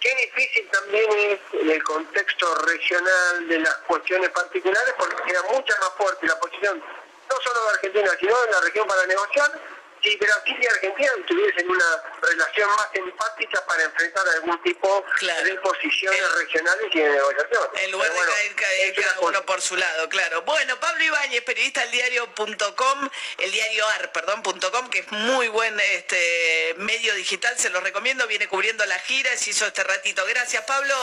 [0.00, 5.78] qué difícil también es en el contexto regional de las cuestiones particulares porque queda mucha
[5.78, 6.82] más fuerte la posición
[7.28, 9.60] no solo de Argentina sino de la región para negociar
[10.02, 16.32] si Brasil y Argentina tuviesen una relación más empática para enfrentar algún tipo de posiciones
[16.34, 17.68] regionales y de negociación.
[17.82, 20.42] En lugar de caer, cada uno por su lado, claro.
[20.42, 25.78] Bueno, Pablo Ibáñez, periodista del diario.com, el diario AR, perdón, .com, que es muy buen
[25.80, 30.24] este medio digital, se lo recomiendo, viene cubriendo la gira, se hizo este ratito.
[30.26, 30.94] Gracias, Pablo.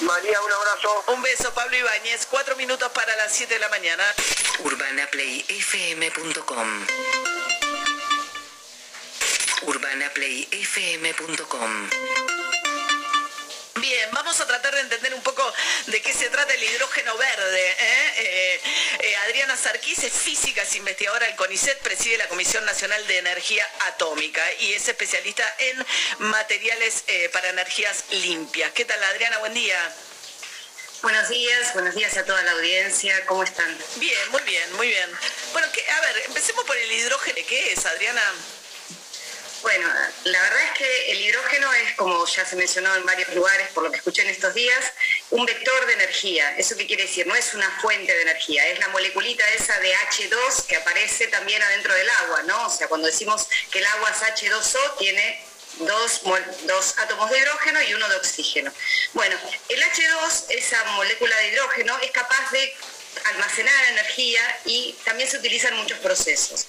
[0.00, 1.04] María, un abrazo.
[1.08, 2.26] Un beso, Pablo Ibáñez.
[2.26, 4.04] Cuatro minutos para las 7 de la mañana.
[4.64, 6.86] UrbanaPlayFM.com
[9.66, 11.90] urbanaplayfm.com
[13.80, 15.52] Bien, vamos a tratar de entender un poco
[15.86, 17.70] de qué se trata el hidrógeno verde.
[17.70, 18.12] ¿eh?
[18.16, 18.60] Eh,
[19.00, 23.68] eh, Adriana Sarquís es física, es investigadora del CONICET, preside la Comisión Nacional de Energía
[23.88, 25.86] Atómica y es especialista en
[26.18, 28.72] materiales para energías limpias.
[28.72, 29.38] ¿Qué tal, Adriana?
[29.38, 29.78] Buen día.
[31.02, 33.76] Buenos días, buenos días a toda la audiencia, ¿cómo están?
[33.96, 35.10] Bien, muy bien, muy bien.
[35.52, 37.36] Bueno, a ver, empecemos por el hidrógeno.
[37.46, 38.22] ¿Qué es, Adriana?
[39.62, 39.88] Bueno,
[40.24, 43.82] la verdad es que el hidrógeno es, como ya se mencionó en varios lugares, por
[43.84, 44.92] lo que escuché en estos días,
[45.30, 46.54] un vector de energía.
[46.56, 47.26] ¿Eso qué quiere decir?
[47.26, 51.62] No es una fuente de energía, es la moleculita esa de H2 que aparece también
[51.62, 52.66] adentro del agua, ¿no?
[52.66, 55.44] O sea, cuando decimos que el agua es H2O, tiene
[55.78, 56.22] Dos,
[56.62, 58.72] dos, átomos de hidrógeno y uno de oxígeno.
[59.12, 59.36] Bueno,
[59.68, 62.74] el H2, esa molécula de hidrógeno, es capaz de
[63.24, 66.66] almacenar energía y también se utiliza en muchos procesos.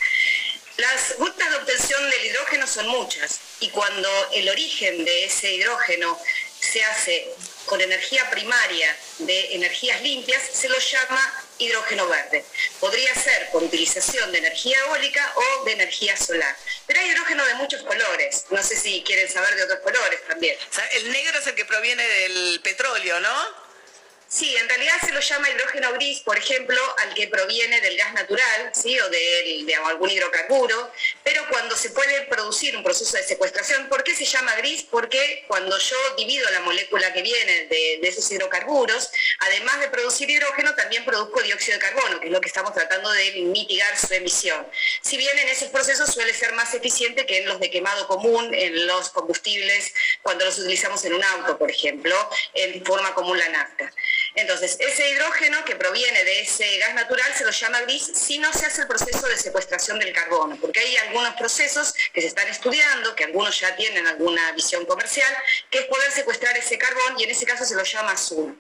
[0.78, 6.20] Las rutas de obtención del hidrógeno son muchas y cuando el origen de ese hidrógeno
[6.60, 7.34] se hace
[7.66, 12.46] con energía primaria de energías limpias, se lo llama hidrógeno verde.
[12.80, 16.56] Podría ser por utilización de energía eólica o de energía solar.
[16.86, 18.46] Pero hay hidrógeno de muchos colores.
[18.52, 20.58] No sé si quieren saber de otros colores también.
[20.92, 23.67] el negro es el que proviene del petróleo, ¿no?
[24.30, 28.13] Sí, en realidad se lo llama hidrógeno gris, por ejemplo, al que proviene del gas
[28.13, 29.00] natural, ¿sí?
[29.00, 30.92] o de, algún hidrocarburo,
[31.24, 34.84] pero cuando se puede producir un proceso de secuestración, ¿por qué se llama gris?
[34.84, 39.10] Porque cuando yo divido la molécula que viene de, esos hidrocarburos,
[39.40, 43.10] además de producir hidrógeno, también produzco dióxido de carbono, que es lo que estamos tratando
[43.10, 44.68] de mitigar su emisión.
[45.02, 48.54] Si bien en esos procesos suele ser más eficiente que en los de quemado común,
[48.54, 52.16] en los combustibles, cuando los utilizamos en un auto, por ejemplo,
[52.54, 53.94] en forma común la nafta.
[54.38, 58.54] Entonces, ese hidrógeno que proviene de ese gas natural se lo llama gris si no
[58.54, 62.47] se hace el proceso de secuestración del carbono, porque hay algunos procesos que se están
[62.47, 65.36] estudiando, que algunos ya tienen alguna visión comercial,
[65.71, 68.56] que es poder secuestrar ese carbón y en ese caso se lo llama azul.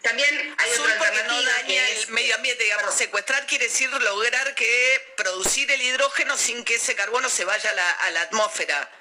[0.00, 4.54] También hay azul otra alternativa no daña el medio ambiente, digamos, secuestrar quiere decir lograr
[4.54, 8.97] que producir el hidrógeno sin que ese carbono se vaya a la atmósfera.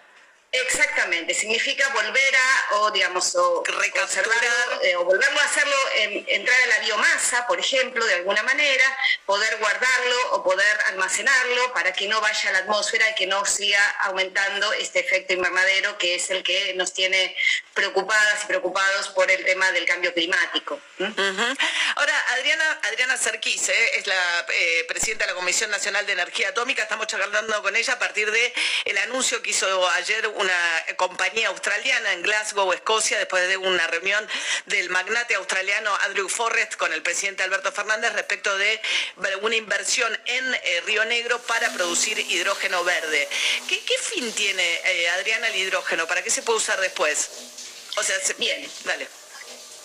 [0.49, 6.67] Exactamente, significa volver a, o digamos, o conservarlo, eh, o volverlo a hacerlo, entrar a
[6.67, 12.21] la biomasa, por ejemplo, de alguna manera, poder guardarlo o poder almacenarlo para que no
[12.21, 16.43] vaya a la atmósfera y que no siga aumentando este efecto invernadero que es el
[16.43, 17.36] que nos tiene
[17.73, 20.79] preocupadas y preocupados por el tema del cambio climático.
[21.95, 26.49] Ahora, Adriana, Adriana Sarquís eh, es la eh, presidenta de la Comisión Nacional de Energía
[26.49, 28.53] Atómica, estamos charlando con ella a partir de
[28.86, 34.28] el anuncio que hizo ayer una compañía australiana en Glasgow, Escocia, después de una reunión
[34.65, 38.82] del magnate australiano Andrew Forrest con el presidente Alberto Fernández respecto de
[39.41, 43.28] una inversión en eh, Río Negro para producir hidrógeno verde.
[43.67, 46.08] ¿Qué, fin tiene, eh, Adriana, el hidrógeno?
[46.08, 47.30] ¿Para qué se puede usar después?
[47.97, 49.08] O sea, bien, dale.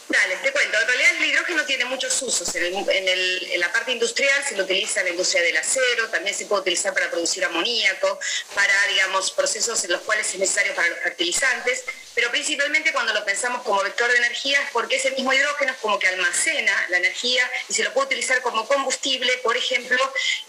[0.09, 0.79] Dale, te cuento.
[0.79, 2.55] En realidad el hidrógeno tiene muchos usos.
[2.55, 6.63] En, la parte industrial se lo utiliza en la industria del acero, también se puede
[6.63, 8.19] utilizar para producir amoníaco,
[8.55, 11.85] para, digamos, procesos en los cuales es necesario para los fertilizantes,
[12.15, 15.79] pero principalmente cuando lo pensamos como vector de energía es porque ese mismo hidrógeno es
[15.79, 19.99] como que almacena la energía y se lo puede utilizar como combustible, por ejemplo,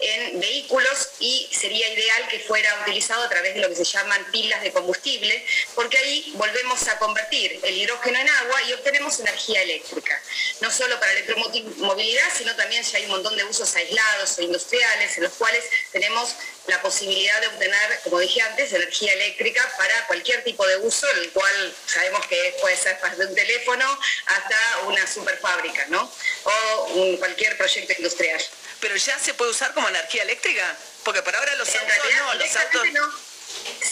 [0.00, 4.24] en vehículos y sería ideal que fuera utilizado a través de lo que se llaman
[4.30, 9.43] pilas de combustible, porque ahí volvemos a convertir el hidrógeno en agua y obtenemos energía
[9.52, 10.20] eléctrica,
[10.60, 14.42] no solo para la electromovilidad, sino también si hay un montón de usos aislados o
[14.42, 16.34] industriales en los cuales tenemos
[16.66, 21.30] la posibilidad de obtener, como dije antes, energía eléctrica para cualquier tipo de uso, el
[21.30, 26.10] cual sabemos que puede ser desde un teléfono hasta una superfábrica, ¿no?
[26.44, 28.42] O cualquier proyecto industrial.
[28.80, 32.56] Pero ya se puede usar como energía eléctrica, porque por ahora los autos no, los
[32.56, 32.92] autos...
[32.92, 33.33] No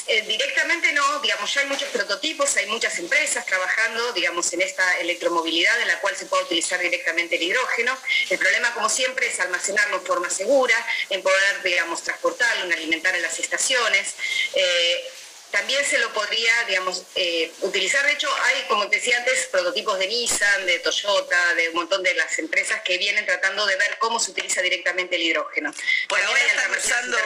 [0.06, 4.98] Eh, directamente no, digamos, ya hay muchos prototipos, hay muchas empresas trabajando, digamos, en esta
[4.98, 7.96] electromovilidad en la cual se puede utilizar directamente el hidrógeno.
[8.28, 10.74] El problema, como siempre, es almacenarlo en forma segura,
[11.10, 14.14] en poder, digamos, transportarlo, en alimentar en las estaciones.
[14.54, 15.04] Eh,
[15.52, 18.04] también se lo podría, digamos, eh, utilizar.
[18.06, 22.02] De hecho, hay, como te decía antes, prototipos de Nissan, de Toyota, de un montón
[22.02, 25.72] de las empresas que vienen tratando de ver cómo se utiliza directamente el hidrógeno.
[26.08, 27.18] Por ahora están usando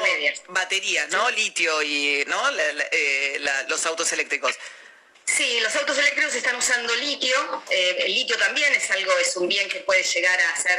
[0.48, 1.30] baterías, ¿no?
[1.30, 2.42] Litio y ¿no?
[2.90, 4.54] Eh, los autos eléctricos.
[5.24, 7.62] Sí, los autos eléctricos están usando litio.
[7.70, 10.78] Eh, el litio también es algo, es un bien que puede llegar a ser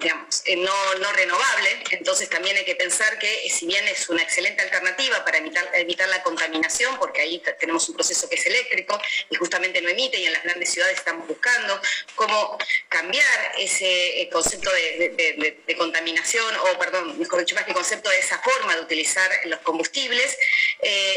[0.00, 4.08] digamos, eh, no, no, renovable, entonces también hay que pensar que eh, si bien es
[4.08, 8.46] una excelente alternativa para evitar, evitar la contaminación, porque ahí tenemos un proceso que es
[8.46, 8.98] eléctrico
[9.28, 11.80] y justamente no emite y en las grandes ciudades estamos buscando
[12.14, 18.18] cómo cambiar ese eh, concepto de, contaminación, o perdón, mejor dicho más que concepto de
[18.18, 20.36] esa forma de utilizar los combustibles,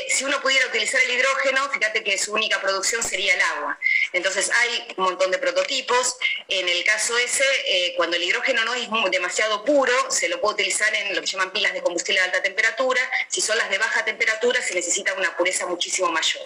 [0.09, 3.77] si uno pudiera utilizar el hidrógeno, fíjate que su única producción sería el agua.
[4.13, 6.15] Entonces hay un montón de prototipos,
[6.47, 10.93] en el caso ese, cuando el hidrógeno no es demasiado puro, se lo puede utilizar
[10.95, 13.01] en lo que llaman pilas de combustible de alta temperatura.
[13.27, 16.43] Si son las de baja temperatura, se necesita una pureza muchísimo mayor.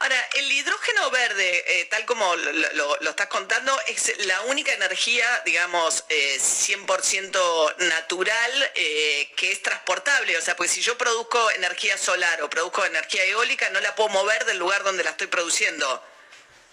[0.00, 6.04] Ahora, el hidrógeno verde, eh, tal como lo, estás contando, es la única energía, digamos,
[6.08, 10.36] 100% eh, natural eh, que es transportable.
[10.36, 14.10] O sea, pues si yo produzco energía solar o produzco energía eólica, no la puedo
[14.10, 16.02] mover del lugar donde la estoy produciendo.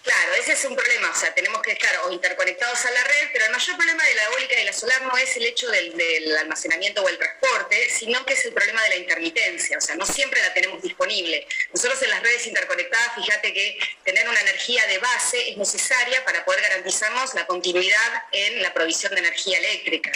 [0.04, 3.46] Claro, ese es un problema, o sea, tenemos que estar interconectados a la red, pero
[3.46, 7.04] el mayor problema de la eólica y la solar no es el hecho del, almacenamiento
[7.04, 10.42] o el transporte, sino que es el problema de la intermitencia, o sea, no siempre
[10.42, 11.48] la tenemos disponible.
[11.72, 16.44] Nosotros en las redes interconectadas, fíjate que tener una energía de base es necesaria para
[16.46, 20.12] poder garantizarnos la continuidad en la provisión de energía eléctrica.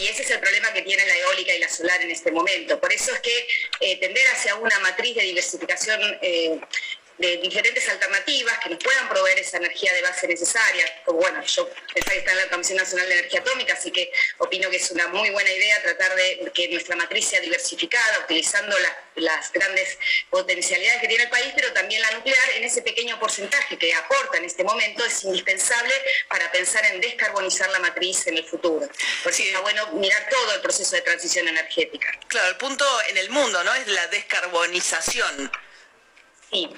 [0.00, 2.78] Y ese es el problema que tiene la eólica y la solar en este momento.
[2.78, 3.48] Por eso es que
[3.80, 6.60] eh, tender hacia una matriz de diversificación eh,
[7.18, 11.02] de diferentes alternativas que nos puedan proveer esa energía de base necesaria.
[11.04, 14.10] Como bueno, yo pensaba que está en la Comisión Nacional de Energía Atómica, así que
[14.38, 18.76] opino que es una muy buena idea tratar de que nuestra matriz sea diversificada, utilizando
[19.16, 19.98] las grandes
[20.30, 24.38] potencialidades que tiene el país, pero también la nuclear en ese pequeño porcentaje que aporta
[24.38, 25.92] en este momento es indispensable
[26.28, 28.88] para pensar en descarbonizar la matriz en el futuro.
[29.22, 32.08] Por eso está bueno mirar todo el proceso de transición energética.
[32.28, 33.74] Claro, el punto en el mundo, ¿no?
[33.74, 35.50] Es la descarbonización.
[36.50, 36.68] Sí.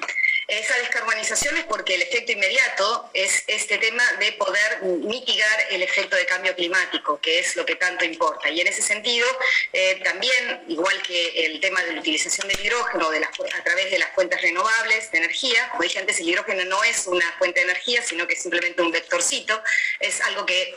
[0.49, 6.14] Esa descarbonización es porque el efecto inmediato es este tema de poder mitigar el efecto
[6.14, 8.49] de cambio climático, que es lo que tanto importa.
[8.49, 9.26] Y en ese sentido,
[9.72, 14.14] eh, también, igual que el tema de la utilización del hidrógeno a través de las
[14.14, 18.03] fuentes renovables de energía, como dije antes, el hidrógeno no es una fuente de energía,
[18.03, 19.61] sino que es simplemente un vectorcito,
[19.99, 20.76] es algo que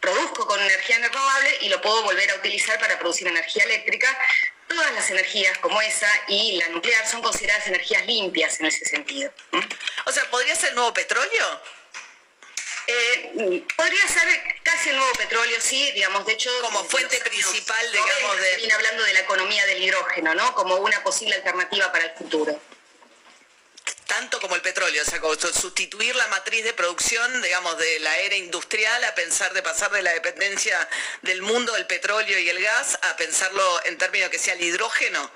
[0.00, 4.08] produzco con energía renovable y lo puedo volver a utilizar para producir energía eléctrica,
[4.74, 9.32] todas las energías como esa y la nuclear son consideradas energías limpias en ese sentido.
[10.06, 11.60] O sea, ¿podría ser nuevo petróleo?
[12.86, 14.28] Eh, podría ser
[14.62, 16.50] casi el nuevo petróleo, sí, digamos, de hecho...
[16.62, 18.72] Como fuente principal, digamos, de...
[18.72, 20.54] Hablando de la economía del hidrógeno, ¿no?
[20.54, 22.60] Como una posible alternativa para el futuro
[24.12, 28.36] tanto como el petróleo, o sea, sustituir la matriz de producción, digamos, de la era
[28.36, 30.86] industrial a pensar de pasar de la dependencia
[31.22, 35.30] del mundo del petróleo y el gas a pensarlo en términos que sea el hidrógeno?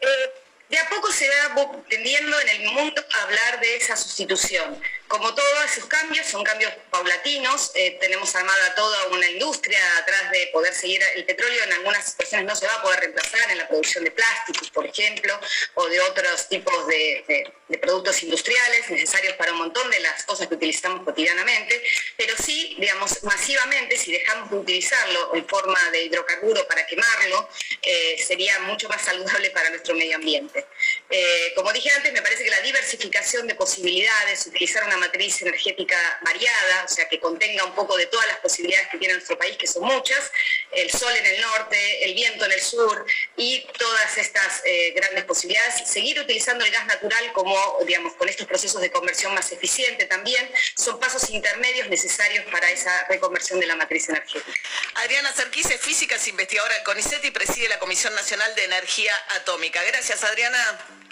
[0.00, 0.30] Eh,
[0.70, 4.80] de a poco se va tendiendo en el mundo a hablar de esa sustitución.
[5.08, 10.48] Como todos esos cambios, son cambios paulatinos, eh, tenemos armada toda una industria atrás de
[10.52, 13.68] poder seguir el petróleo, en algunas situaciones no se va a poder reemplazar en la
[13.68, 15.38] producción de plásticos, por ejemplo,
[15.74, 20.54] o de otros tipos de, productos industriales necesarios para un montón de las cosas que
[20.54, 21.82] utilizamos cotidianamente,
[22.16, 27.48] pero sí, digamos, masivamente, si dejamos de utilizarlo en forma de hidrocarburo para quemarlo,
[27.82, 30.66] eh, sería mucho más saludable para nuestro medio ambiente.
[31.16, 35.96] Eh, como dije antes, me parece que la diversificación de posibilidades, utilizar una matriz energética
[36.22, 39.56] variada, o sea, que contenga un poco de todas las posibilidades que tiene nuestro país,
[39.56, 40.32] que son muchas,
[40.72, 43.06] el sol en el norte, el viento en el sur
[43.36, 45.88] y todas estas eh, grandes posibilidades.
[45.88, 50.50] Seguir utilizando el gas natural como, digamos, con estos procesos de conversión más eficiente también,
[50.74, 54.60] son pasos intermedios necesarios para esa reconversión de la matriz energética.
[54.96, 59.14] Adriana Cerquís es física, es investigadora del CONICET y preside la Comisión Nacional de Energía
[59.36, 59.80] Atómica.
[59.84, 61.03] Gracias, Adriana.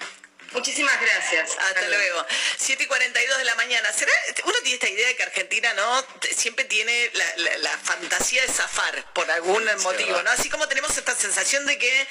[0.53, 1.57] Muchísimas gracias.
[1.59, 2.27] Hasta luego.
[2.59, 3.93] 7 y 42 de la mañana.
[3.93, 4.13] ¿Será,
[4.45, 9.29] uno tiene esta idea de que Argentina no siempre tiene la, fantasía de zafar por
[9.31, 10.31] algún motivo, ¿no?
[10.31, 12.09] Así como tenemos esta sensación de que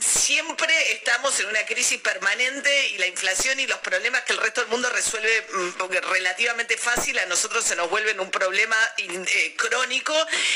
[0.00, 4.62] siempre estamos en una crisis permanente y la inflación y los problemas que el resto
[4.62, 10.14] del mundo resuelve mm, relativamente fácil, a nosotros se nos vuelven un problema eh, crónico.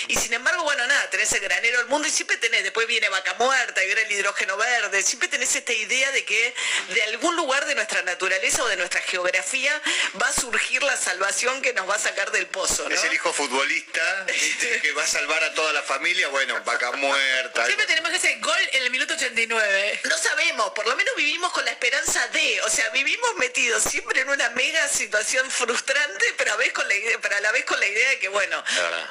[0.09, 3.09] Y sin embargo, bueno, nada, tenés el granero del mundo y siempre tenés, después viene
[3.09, 6.55] vaca muerta y viene el hidrógeno verde, siempre tenés esta idea de que
[6.89, 9.81] de algún lugar de nuestra naturaleza o de nuestra geografía
[10.21, 12.89] va a surgir la salvación que nos va a sacar del pozo.
[12.91, 14.27] Es el hijo futbolista
[14.83, 17.65] que va a salvar a toda la familia, bueno, vaca muerta.
[17.65, 20.01] Siempre tenemos ese gol en el minuto 89.
[20.05, 24.21] No sabemos, por lo menos vivimos con la esperanza de, o sea, vivimos metidos siempre
[24.21, 27.65] en una mega situación frustrante, pero a, vez con la idea, pero a la vez
[27.65, 28.63] con la idea de que, bueno,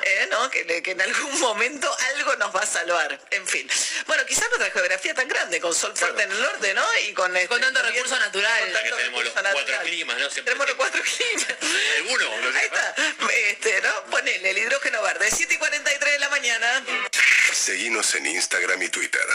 [0.03, 0.49] eh, ¿no?
[0.49, 3.19] que, que en algún momento algo nos va a salvar.
[3.31, 3.69] En fin.
[4.07, 6.85] Bueno, quizás nuestra geografía tan grande, con sol fuerte en el norte, ¿no?
[7.07, 8.81] Y con, con este, tanto recurso natural.
[8.83, 10.29] que tenemos los cuatro climas, ¿no?
[10.29, 11.47] tenemos los cuatro climas.
[11.97, 12.29] Alguno.
[12.57, 12.95] Ahí está.
[13.49, 14.05] Este, ¿no?
[14.11, 15.29] Ponele el hidrógeno verde.
[15.31, 16.83] 7 y 43 de la mañana.
[17.53, 19.25] Seguimos en Instagram y Twitter.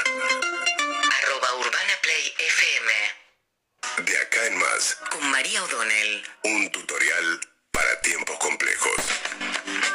[1.22, 2.92] Arroba Urbana Play FM.
[4.04, 4.96] De acá en más.
[5.10, 6.24] Con María O'Donnell.
[6.44, 7.40] Un tutorial
[7.70, 8.92] para tiempos complejos.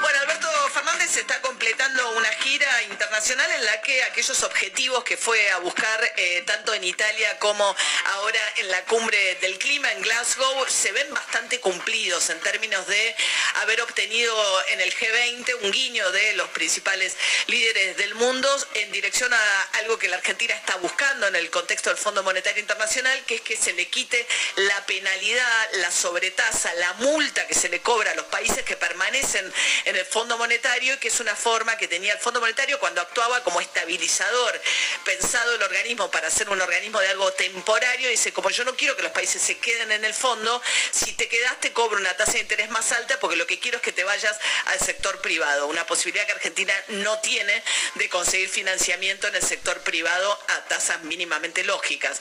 [0.01, 5.49] Bueno, Alberto Fernández está completando una gira internacional en la que aquellos objetivos que fue
[5.51, 7.75] a buscar eh, tanto en Italia como
[8.13, 13.15] ahora en la cumbre del clima en Glasgow se ven bastante cumplidos en términos de
[13.55, 14.35] haber obtenido
[14.69, 17.15] en el G20 un guiño de los principales
[17.47, 21.89] líderes del mundo en dirección a algo que la Argentina está buscando en el contexto
[21.89, 26.93] del Fondo Monetario Internacional, que es que se le quite la penalidad, la sobretasa, la
[26.93, 29.51] multa que se le cobra a los países que permanecen
[29.85, 33.43] en el Fondo Monetario, que es una forma que tenía el Fondo Monetario cuando actuaba
[33.43, 34.61] como estabilizador,
[35.03, 38.95] pensado el organismo para ser un organismo de algo temporario, dice, como yo no quiero
[38.95, 40.61] que los países se queden en el fondo,
[40.91, 43.83] si te quedaste cobro una tasa de interés más alta porque lo que quiero es
[43.83, 47.63] que te vayas al sector privado, una posibilidad que Argentina no tiene
[47.95, 52.19] de conseguir financiamiento en el sector privado a tasas mínimamente lógicas.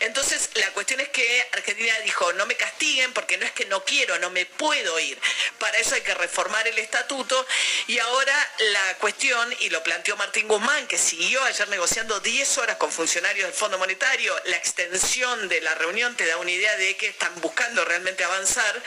[0.00, 3.84] Entonces, la cuestión es que Argentina dijo, no me castiguen porque no es que no
[3.84, 5.18] quiero, no me puedo ir.
[5.58, 7.46] Para eso hay que reformar el estatuto
[7.86, 12.76] y ahora la cuestión, y lo planteó Martín Guzmán, que siguió ayer negociando 10 horas
[12.76, 16.96] con funcionarios del Fondo Monetario, la extensión de la reunión te da una idea de
[16.96, 18.82] que están buscando realmente avanzar.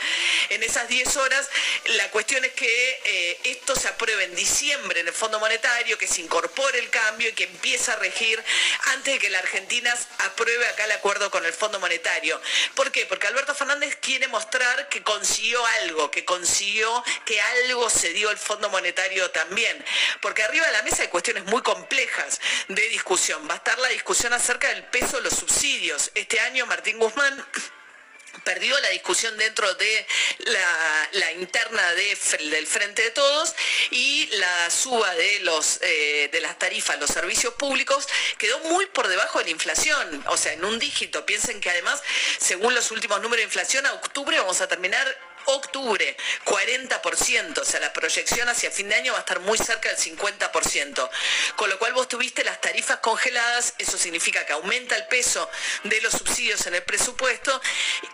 [0.50, 1.48] En esas 10 horas,
[1.86, 6.06] la cuestión es que eh, esto se apruebe en diciembre en el Fondo Monetario, que
[6.06, 8.42] se incorpore el cambio y que empiece a regir
[8.86, 12.40] antes de que la Argentina apruebe acá el acuerdo con el Fondo Monetario.
[12.74, 13.06] ¿Por qué?
[13.06, 18.38] Porque Alberto Fernández quiere mostrar que consiguió algo, que consiguió que algo se dio el
[18.38, 19.84] Fondo Monetario también.
[20.20, 23.46] Porque arriba de la mesa hay cuestiones muy complejas de discusión.
[23.48, 26.10] Va a estar la discusión acerca del peso de los subsidios.
[26.14, 27.46] Este año Martín Guzmán
[28.44, 30.06] perdió la discusión dentro de
[31.12, 33.54] la, interna del Frente de Todos
[33.90, 39.08] y la suba de, los, eh, de las tarifas los servicios públicos quedó muy por
[39.08, 41.24] debajo de la inflación, o sea, en un dígito.
[41.26, 42.02] Piensen que además,
[42.38, 47.80] según los últimos números de inflación, a octubre vamos a terminar octubre, 40%, o sea,
[47.80, 51.10] la proyección hacia fin de año va a estar muy cerca del 50%,
[51.56, 55.48] con lo cual vos tuviste las tarifas congeladas, eso significa que aumenta el peso
[55.84, 57.60] de los subsidios en el presupuesto,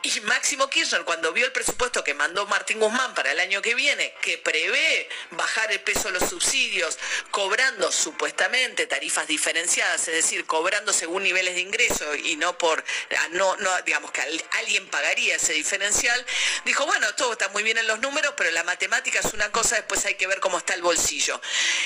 [0.03, 3.75] y Máximo Kirchner, cuando vio el presupuesto que mandó Martín Guzmán para el año que
[3.75, 6.99] viene, que prevé bajar el peso de los subsidios,
[7.31, 12.85] cobrando supuestamente tarifas diferenciadas, es decir, cobrando según niveles de ingreso y no por,
[13.31, 14.23] no, no digamos que
[14.53, 16.25] alguien pagaría ese diferencial,
[16.65, 19.77] dijo, bueno, todo está muy bien en los números, pero la matemática es una cosa,
[19.77, 21.41] después hay que ver cómo está el bolsillo.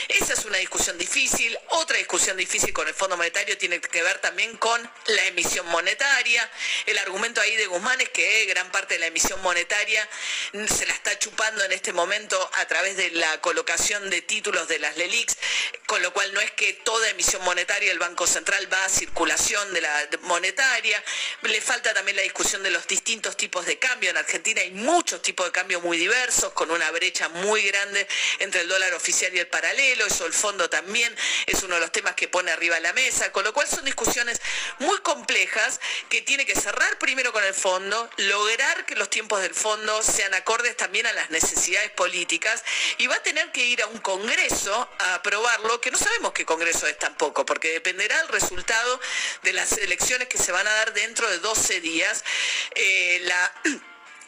[0.08, 1.56] Esa es una discusión difícil.
[1.68, 6.50] Otra discusión difícil con el Fondo Monetario tiene que ver también con la emisión monetaria.
[6.86, 10.06] El argumento ahí de Guzmán es que gran parte de la emisión monetaria
[10.52, 14.78] se la está chupando en este momento a través de la colocación de títulos de
[14.78, 15.36] las LELIX,
[15.86, 19.72] con lo cual no es que toda emisión monetaria del Banco Central va a circulación
[19.72, 21.02] de la monetaria.
[21.42, 24.10] Le falta también la discusión de los distintos tipos de cambio.
[24.10, 28.06] En Argentina hay muchos tipos de cambio muy diversos, con una brecha muy grande
[28.38, 31.14] entre el dólar oficial y el paralelo, eso el fondo también
[31.46, 34.40] es uno de los temas que pone arriba la mesa, con lo cual son discusiones
[34.78, 39.54] muy complejas que tiene que cerrar primero con el fondo, lograr que los tiempos del
[39.54, 42.62] fondo sean acordes también a las necesidades políticas
[42.98, 46.44] y va a tener que ir a un congreso a aprobarlo, que no sabemos qué
[46.44, 49.00] congreso es tampoco, porque dependerá el resultado
[49.42, 52.24] de las elecciones que se van a dar dentro de 12 días.
[52.74, 53.52] Eh, la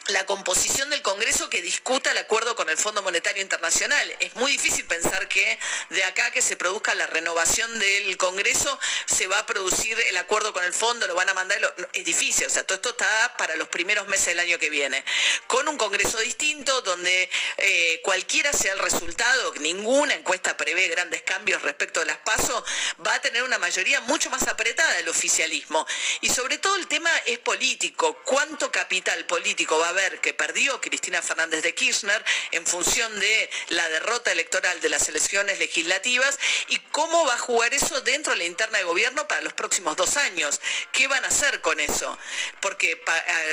[0.07, 4.15] la composición del Congreso que discuta el acuerdo con el Fondo Monetario Internacional.
[4.19, 5.59] Es muy difícil pensar que
[5.91, 10.51] de acá que se produzca la renovación del Congreso se va a producir el acuerdo
[10.51, 11.57] con el fondo, lo van a mandar,
[11.93, 15.03] es difícil, o sea, todo esto está para los primeros meses del año que viene.
[15.47, 21.61] Con un Congreso distinto, donde eh, cualquiera sea el resultado, ninguna encuesta prevé grandes cambios
[21.61, 22.63] respecto de las pasos,
[23.05, 25.87] va a tener una mayoría mucho más apretada del oficialismo.
[26.19, 30.79] Y sobre todo el tema es político, cuánto capital político va a ver que perdió
[30.81, 36.37] Cristina Fernández de Kirchner en función de la derrota electoral de las elecciones legislativas
[36.67, 39.95] y cómo va a jugar eso dentro de la interna de gobierno para los próximos
[39.95, 40.59] dos años.
[40.91, 42.17] ¿Qué van a hacer con eso?
[42.59, 43.01] Porque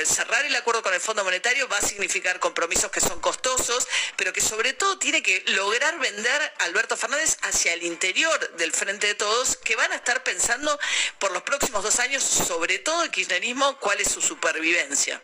[0.05, 4.33] cerrar el acuerdo con el Fondo Monetario va a significar compromisos que son costosos, pero
[4.33, 9.15] que sobre todo tiene que lograr vender Alberto Fernández hacia el interior del Frente de
[9.15, 10.79] Todos, que van a estar pensando
[11.19, 15.21] por los próximos dos años, sobre todo el kirchnerismo, cuál es su supervivencia.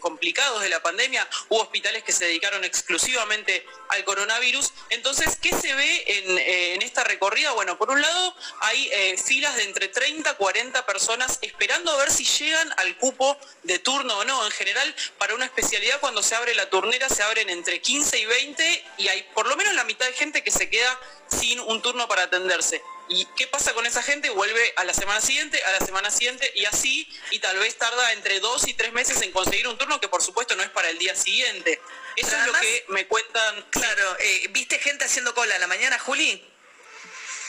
[0.00, 1.28] complicados de la pandemia.
[1.48, 4.72] Hubo hospitales que se dedicaron exclusivamente al coronavirus.
[4.90, 7.52] Entonces, ¿qué se ve en, esta recorrida?
[7.52, 12.10] Bueno, por un lado hay filas de entre 30 a 40 personas esperando a ver
[12.10, 14.46] si llegan al cupo de turno o no.
[14.46, 18.24] En general, para una especialidad cuando se abre la turnera se abren entre 15 y
[18.24, 21.82] 20 y hay por lo menos la mitad de gente que se queda sin un
[21.82, 22.82] turno para atenderse.
[23.10, 24.30] ¿Y qué pasa con esa gente?
[24.30, 28.14] Vuelve a la semana siguiente, a la semana siguiente y así, y tal vez tarda
[28.14, 30.88] entre dos y tres meses en conseguir un turno que por supuesto no es para
[30.88, 31.82] el día siguiente.
[32.16, 33.66] Eso es lo que me cuentan.
[33.68, 36.49] Claro, eh, ¿viste gente haciendo cola a la mañana, Juli?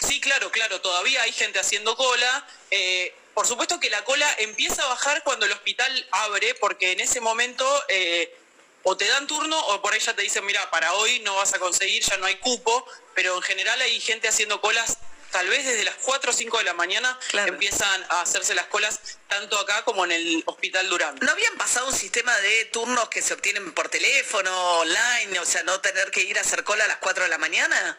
[0.07, 2.47] Sí, claro, claro, todavía hay gente haciendo cola.
[2.71, 6.99] Eh, por supuesto que la cola empieza a bajar cuando el hospital abre, porque en
[6.99, 8.35] ese momento eh,
[8.83, 11.53] o te dan turno o por ahí ya te dicen, mira, para hoy no vas
[11.53, 14.97] a conseguir, ya no hay cupo, pero en general hay gente haciendo colas.
[15.31, 18.99] Tal vez desde las 4 o 5 de la mañana empiezan a hacerse las colas
[19.29, 21.15] tanto acá como en el Hospital Durán.
[21.21, 25.63] ¿No habían pasado un sistema de turnos que se obtienen por teléfono, online, o sea,
[25.63, 27.97] no tener que ir a hacer cola a las 4 de la mañana?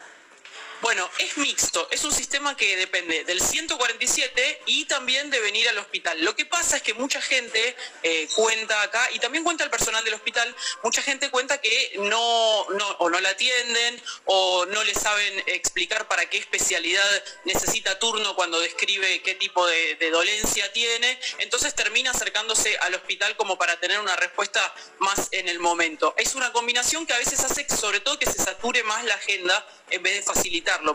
[0.83, 5.77] Bueno, es mixto, es un sistema que depende del 147 y también de venir al
[5.77, 6.21] hospital.
[6.25, 7.73] Lo que pasa es que mucha gente
[8.03, 10.53] eh, cuenta acá, y también cuenta el personal del hospital,
[10.83, 16.09] mucha gente cuenta que no, no, o no la atienden o no le saben explicar
[16.09, 22.11] para qué especialidad necesita turno cuando describe qué tipo de, de dolencia tiene, entonces termina
[22.11, 26.13] acercándose al hospital como para tener una respuesta más en el momento.
[26.17, 29.65] Es una combinación que a veces hace sobre todo que se sature más la agenda
[29.89, 30.23] en vez de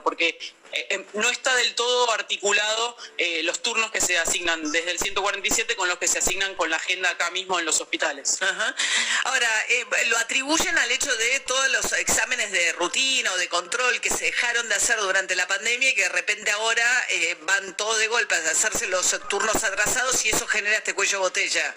[0.02, 0.38] porque
[0.72, 4.98] eh, eh, no está del todo articulado eh, los turnos que se asignan desde el
[4.98, 8.38] 147 con los que se asignan con la agenda acá mismo en los hospitales.
[9.24, 14.00] Ahora, eh, lo atribuyen al hecho de todos los exámenes de rutina o de control
[14.00, 17.06] que se dejaron de hacer durante la pandemia y que de repente ahora
[17.42, 21.74] van todos de golpe a hacerse los turnos atrasados y eso genera este cuello botella.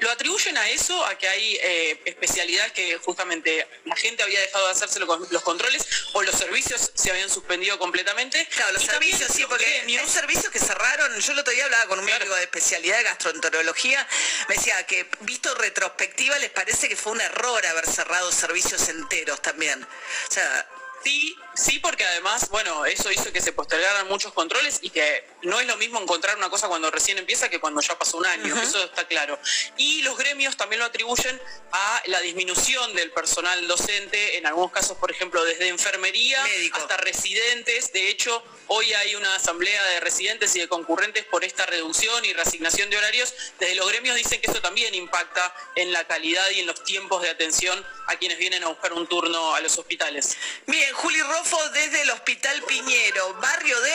[0.00, 4.66] Lo atribuyen a eso, a que hay eh, especialidades que justamente la gente había dejado
[4.66, 8.46] de hacerse lo- los controles o los servicios se habían suspendido completamente.
[8.46, 11.18] Claro, los Y también servicios, sí, porque gremios- hay servicios que cerraron.
[11.20, 14.06] Yo el otro día hablaba con un médico de especialidad de gastroenterología,
[14.48, 19.40] me decía que visto retrospectiva les parece que fue un error haber cerrado servicios enteros
[19.42, 19.82] también.
[20.28, 20.68] O sea,
[21.02, 25.60] Sí, sí, porque además, bueno, eso hizo que se postergaran muchos controles y que no
[25.60, 28.54] es lo mismo encontrar una cosa cuando recién empieza que cuando ya pasó un año,
[28.60, 29.38] eso está claro.
[29.76, 31.40] Y los gremios también lo atribuyen
[31.72, 37.92] a la disminución del personal docente, en algunos casos, por ejemplo, desde enfermería hasta residentes.
[37.92, 42.32] De hecho, hoy hay una asamblea de residentes y de concurrentes por esta reducción y
[42.32, 43.34] reasignación de horarios.
[43.58, 47.22] Desde los gremios dicen que eso también impacta en la calidad y en los tiempos
[47.22, 50.36] de atención a quienes vienen a buscar un turno a los hospitales.
[50.66, 53.92] Bien, Juli Desde el Hospital Piñero, barrio de...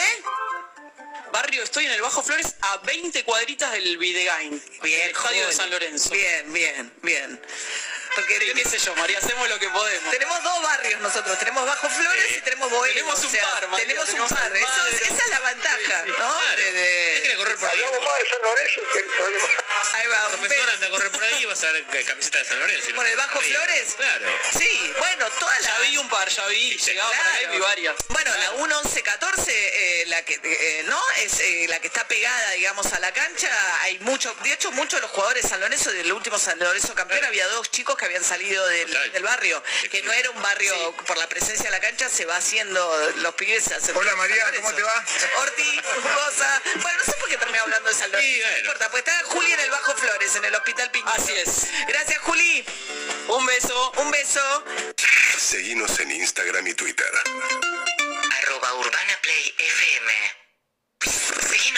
[1.32, 5.54] Barrio, estoy en el Bajo Flores a 20 cuadritas del Videgain, Bien, el estadio de.
[5.54, 6.10] San Lorenzo.
[6.10, 7.40] Bien, bien, bien.
[8.16, 10.12] Porque Sí, qué sé yo, María, hacemos lo que podemos.
[10.12, 12.94] Tenemos dos barrios nosotros, tenemos Bajo Flores y tenemos Boedo.
[12.94, 14.44] Tenemos un o sea, par, María, tenemos un tenemos par.
[14.44, 16.16] al Eso- esa es la ventaja, Sí, sí, ¿no?
[16.16, 16.62] claro.
[16.62, 17.84] De- correr por ahí.
[17.84, 19.48] Hablamos más de San Lorenzo que el problema.
[19.94, 20.28] Ahí va.
[20.30, 22.96] Profesor anda a correr por ahí y vas a ver camiseta de San Lorenzo.
[22.96, 23.94] ¿Por el Bajo Sí, Flores?
[23.98, 24.40] Claro.
[24.58, 25.82] Sí, bueno, todas Ya las...
[25.82, 27.96] vi un par, ya vi, llegaba para acá y vi varias.
[28.08, 31.02] Bueno, la 1-11-14, eh, la que, eh, ¿no?
[31.18, 33.50] Es eh, la que está pegada, digamos, a la cancha.
[33.82, 36.96] Hay mucho, de hecho, muchos de los jugadores de San Lorenzo, del último San Lorenzo
[36.96, 41.18] campeón, había dos chicos que habían salido del, barrio, que no era un barrio, por
[41.18, 43.96] la presencia de la cancha, se va haciendo, los pibes se hacen.
[43.96, 44.44] Hola, María.
[44.56, 45.06] ¿cómo te va?
[45.42, 45.82] Orti,
[46.16, 46.62] Rosa.
[46.82, 48.20] Bueno, no sé por qué terminé hablando de Lorenzo.
[48.20, 48.60] Sí, No bueno.
[48.60, 51.12] importa, pues está Juli en el Bajo Flores, en el Hospital Piñero.
[51.14, 51.68] Así es.
[51.88, 52.66] Gracias, Juli.
[53.28, 53.92] Un beso.
[53.98, 54.66] Un beso.
[55.38, 57.12] Seguinos en Instagram y Twitter.
[58.42, 60.36] Arroba Urbana Play FM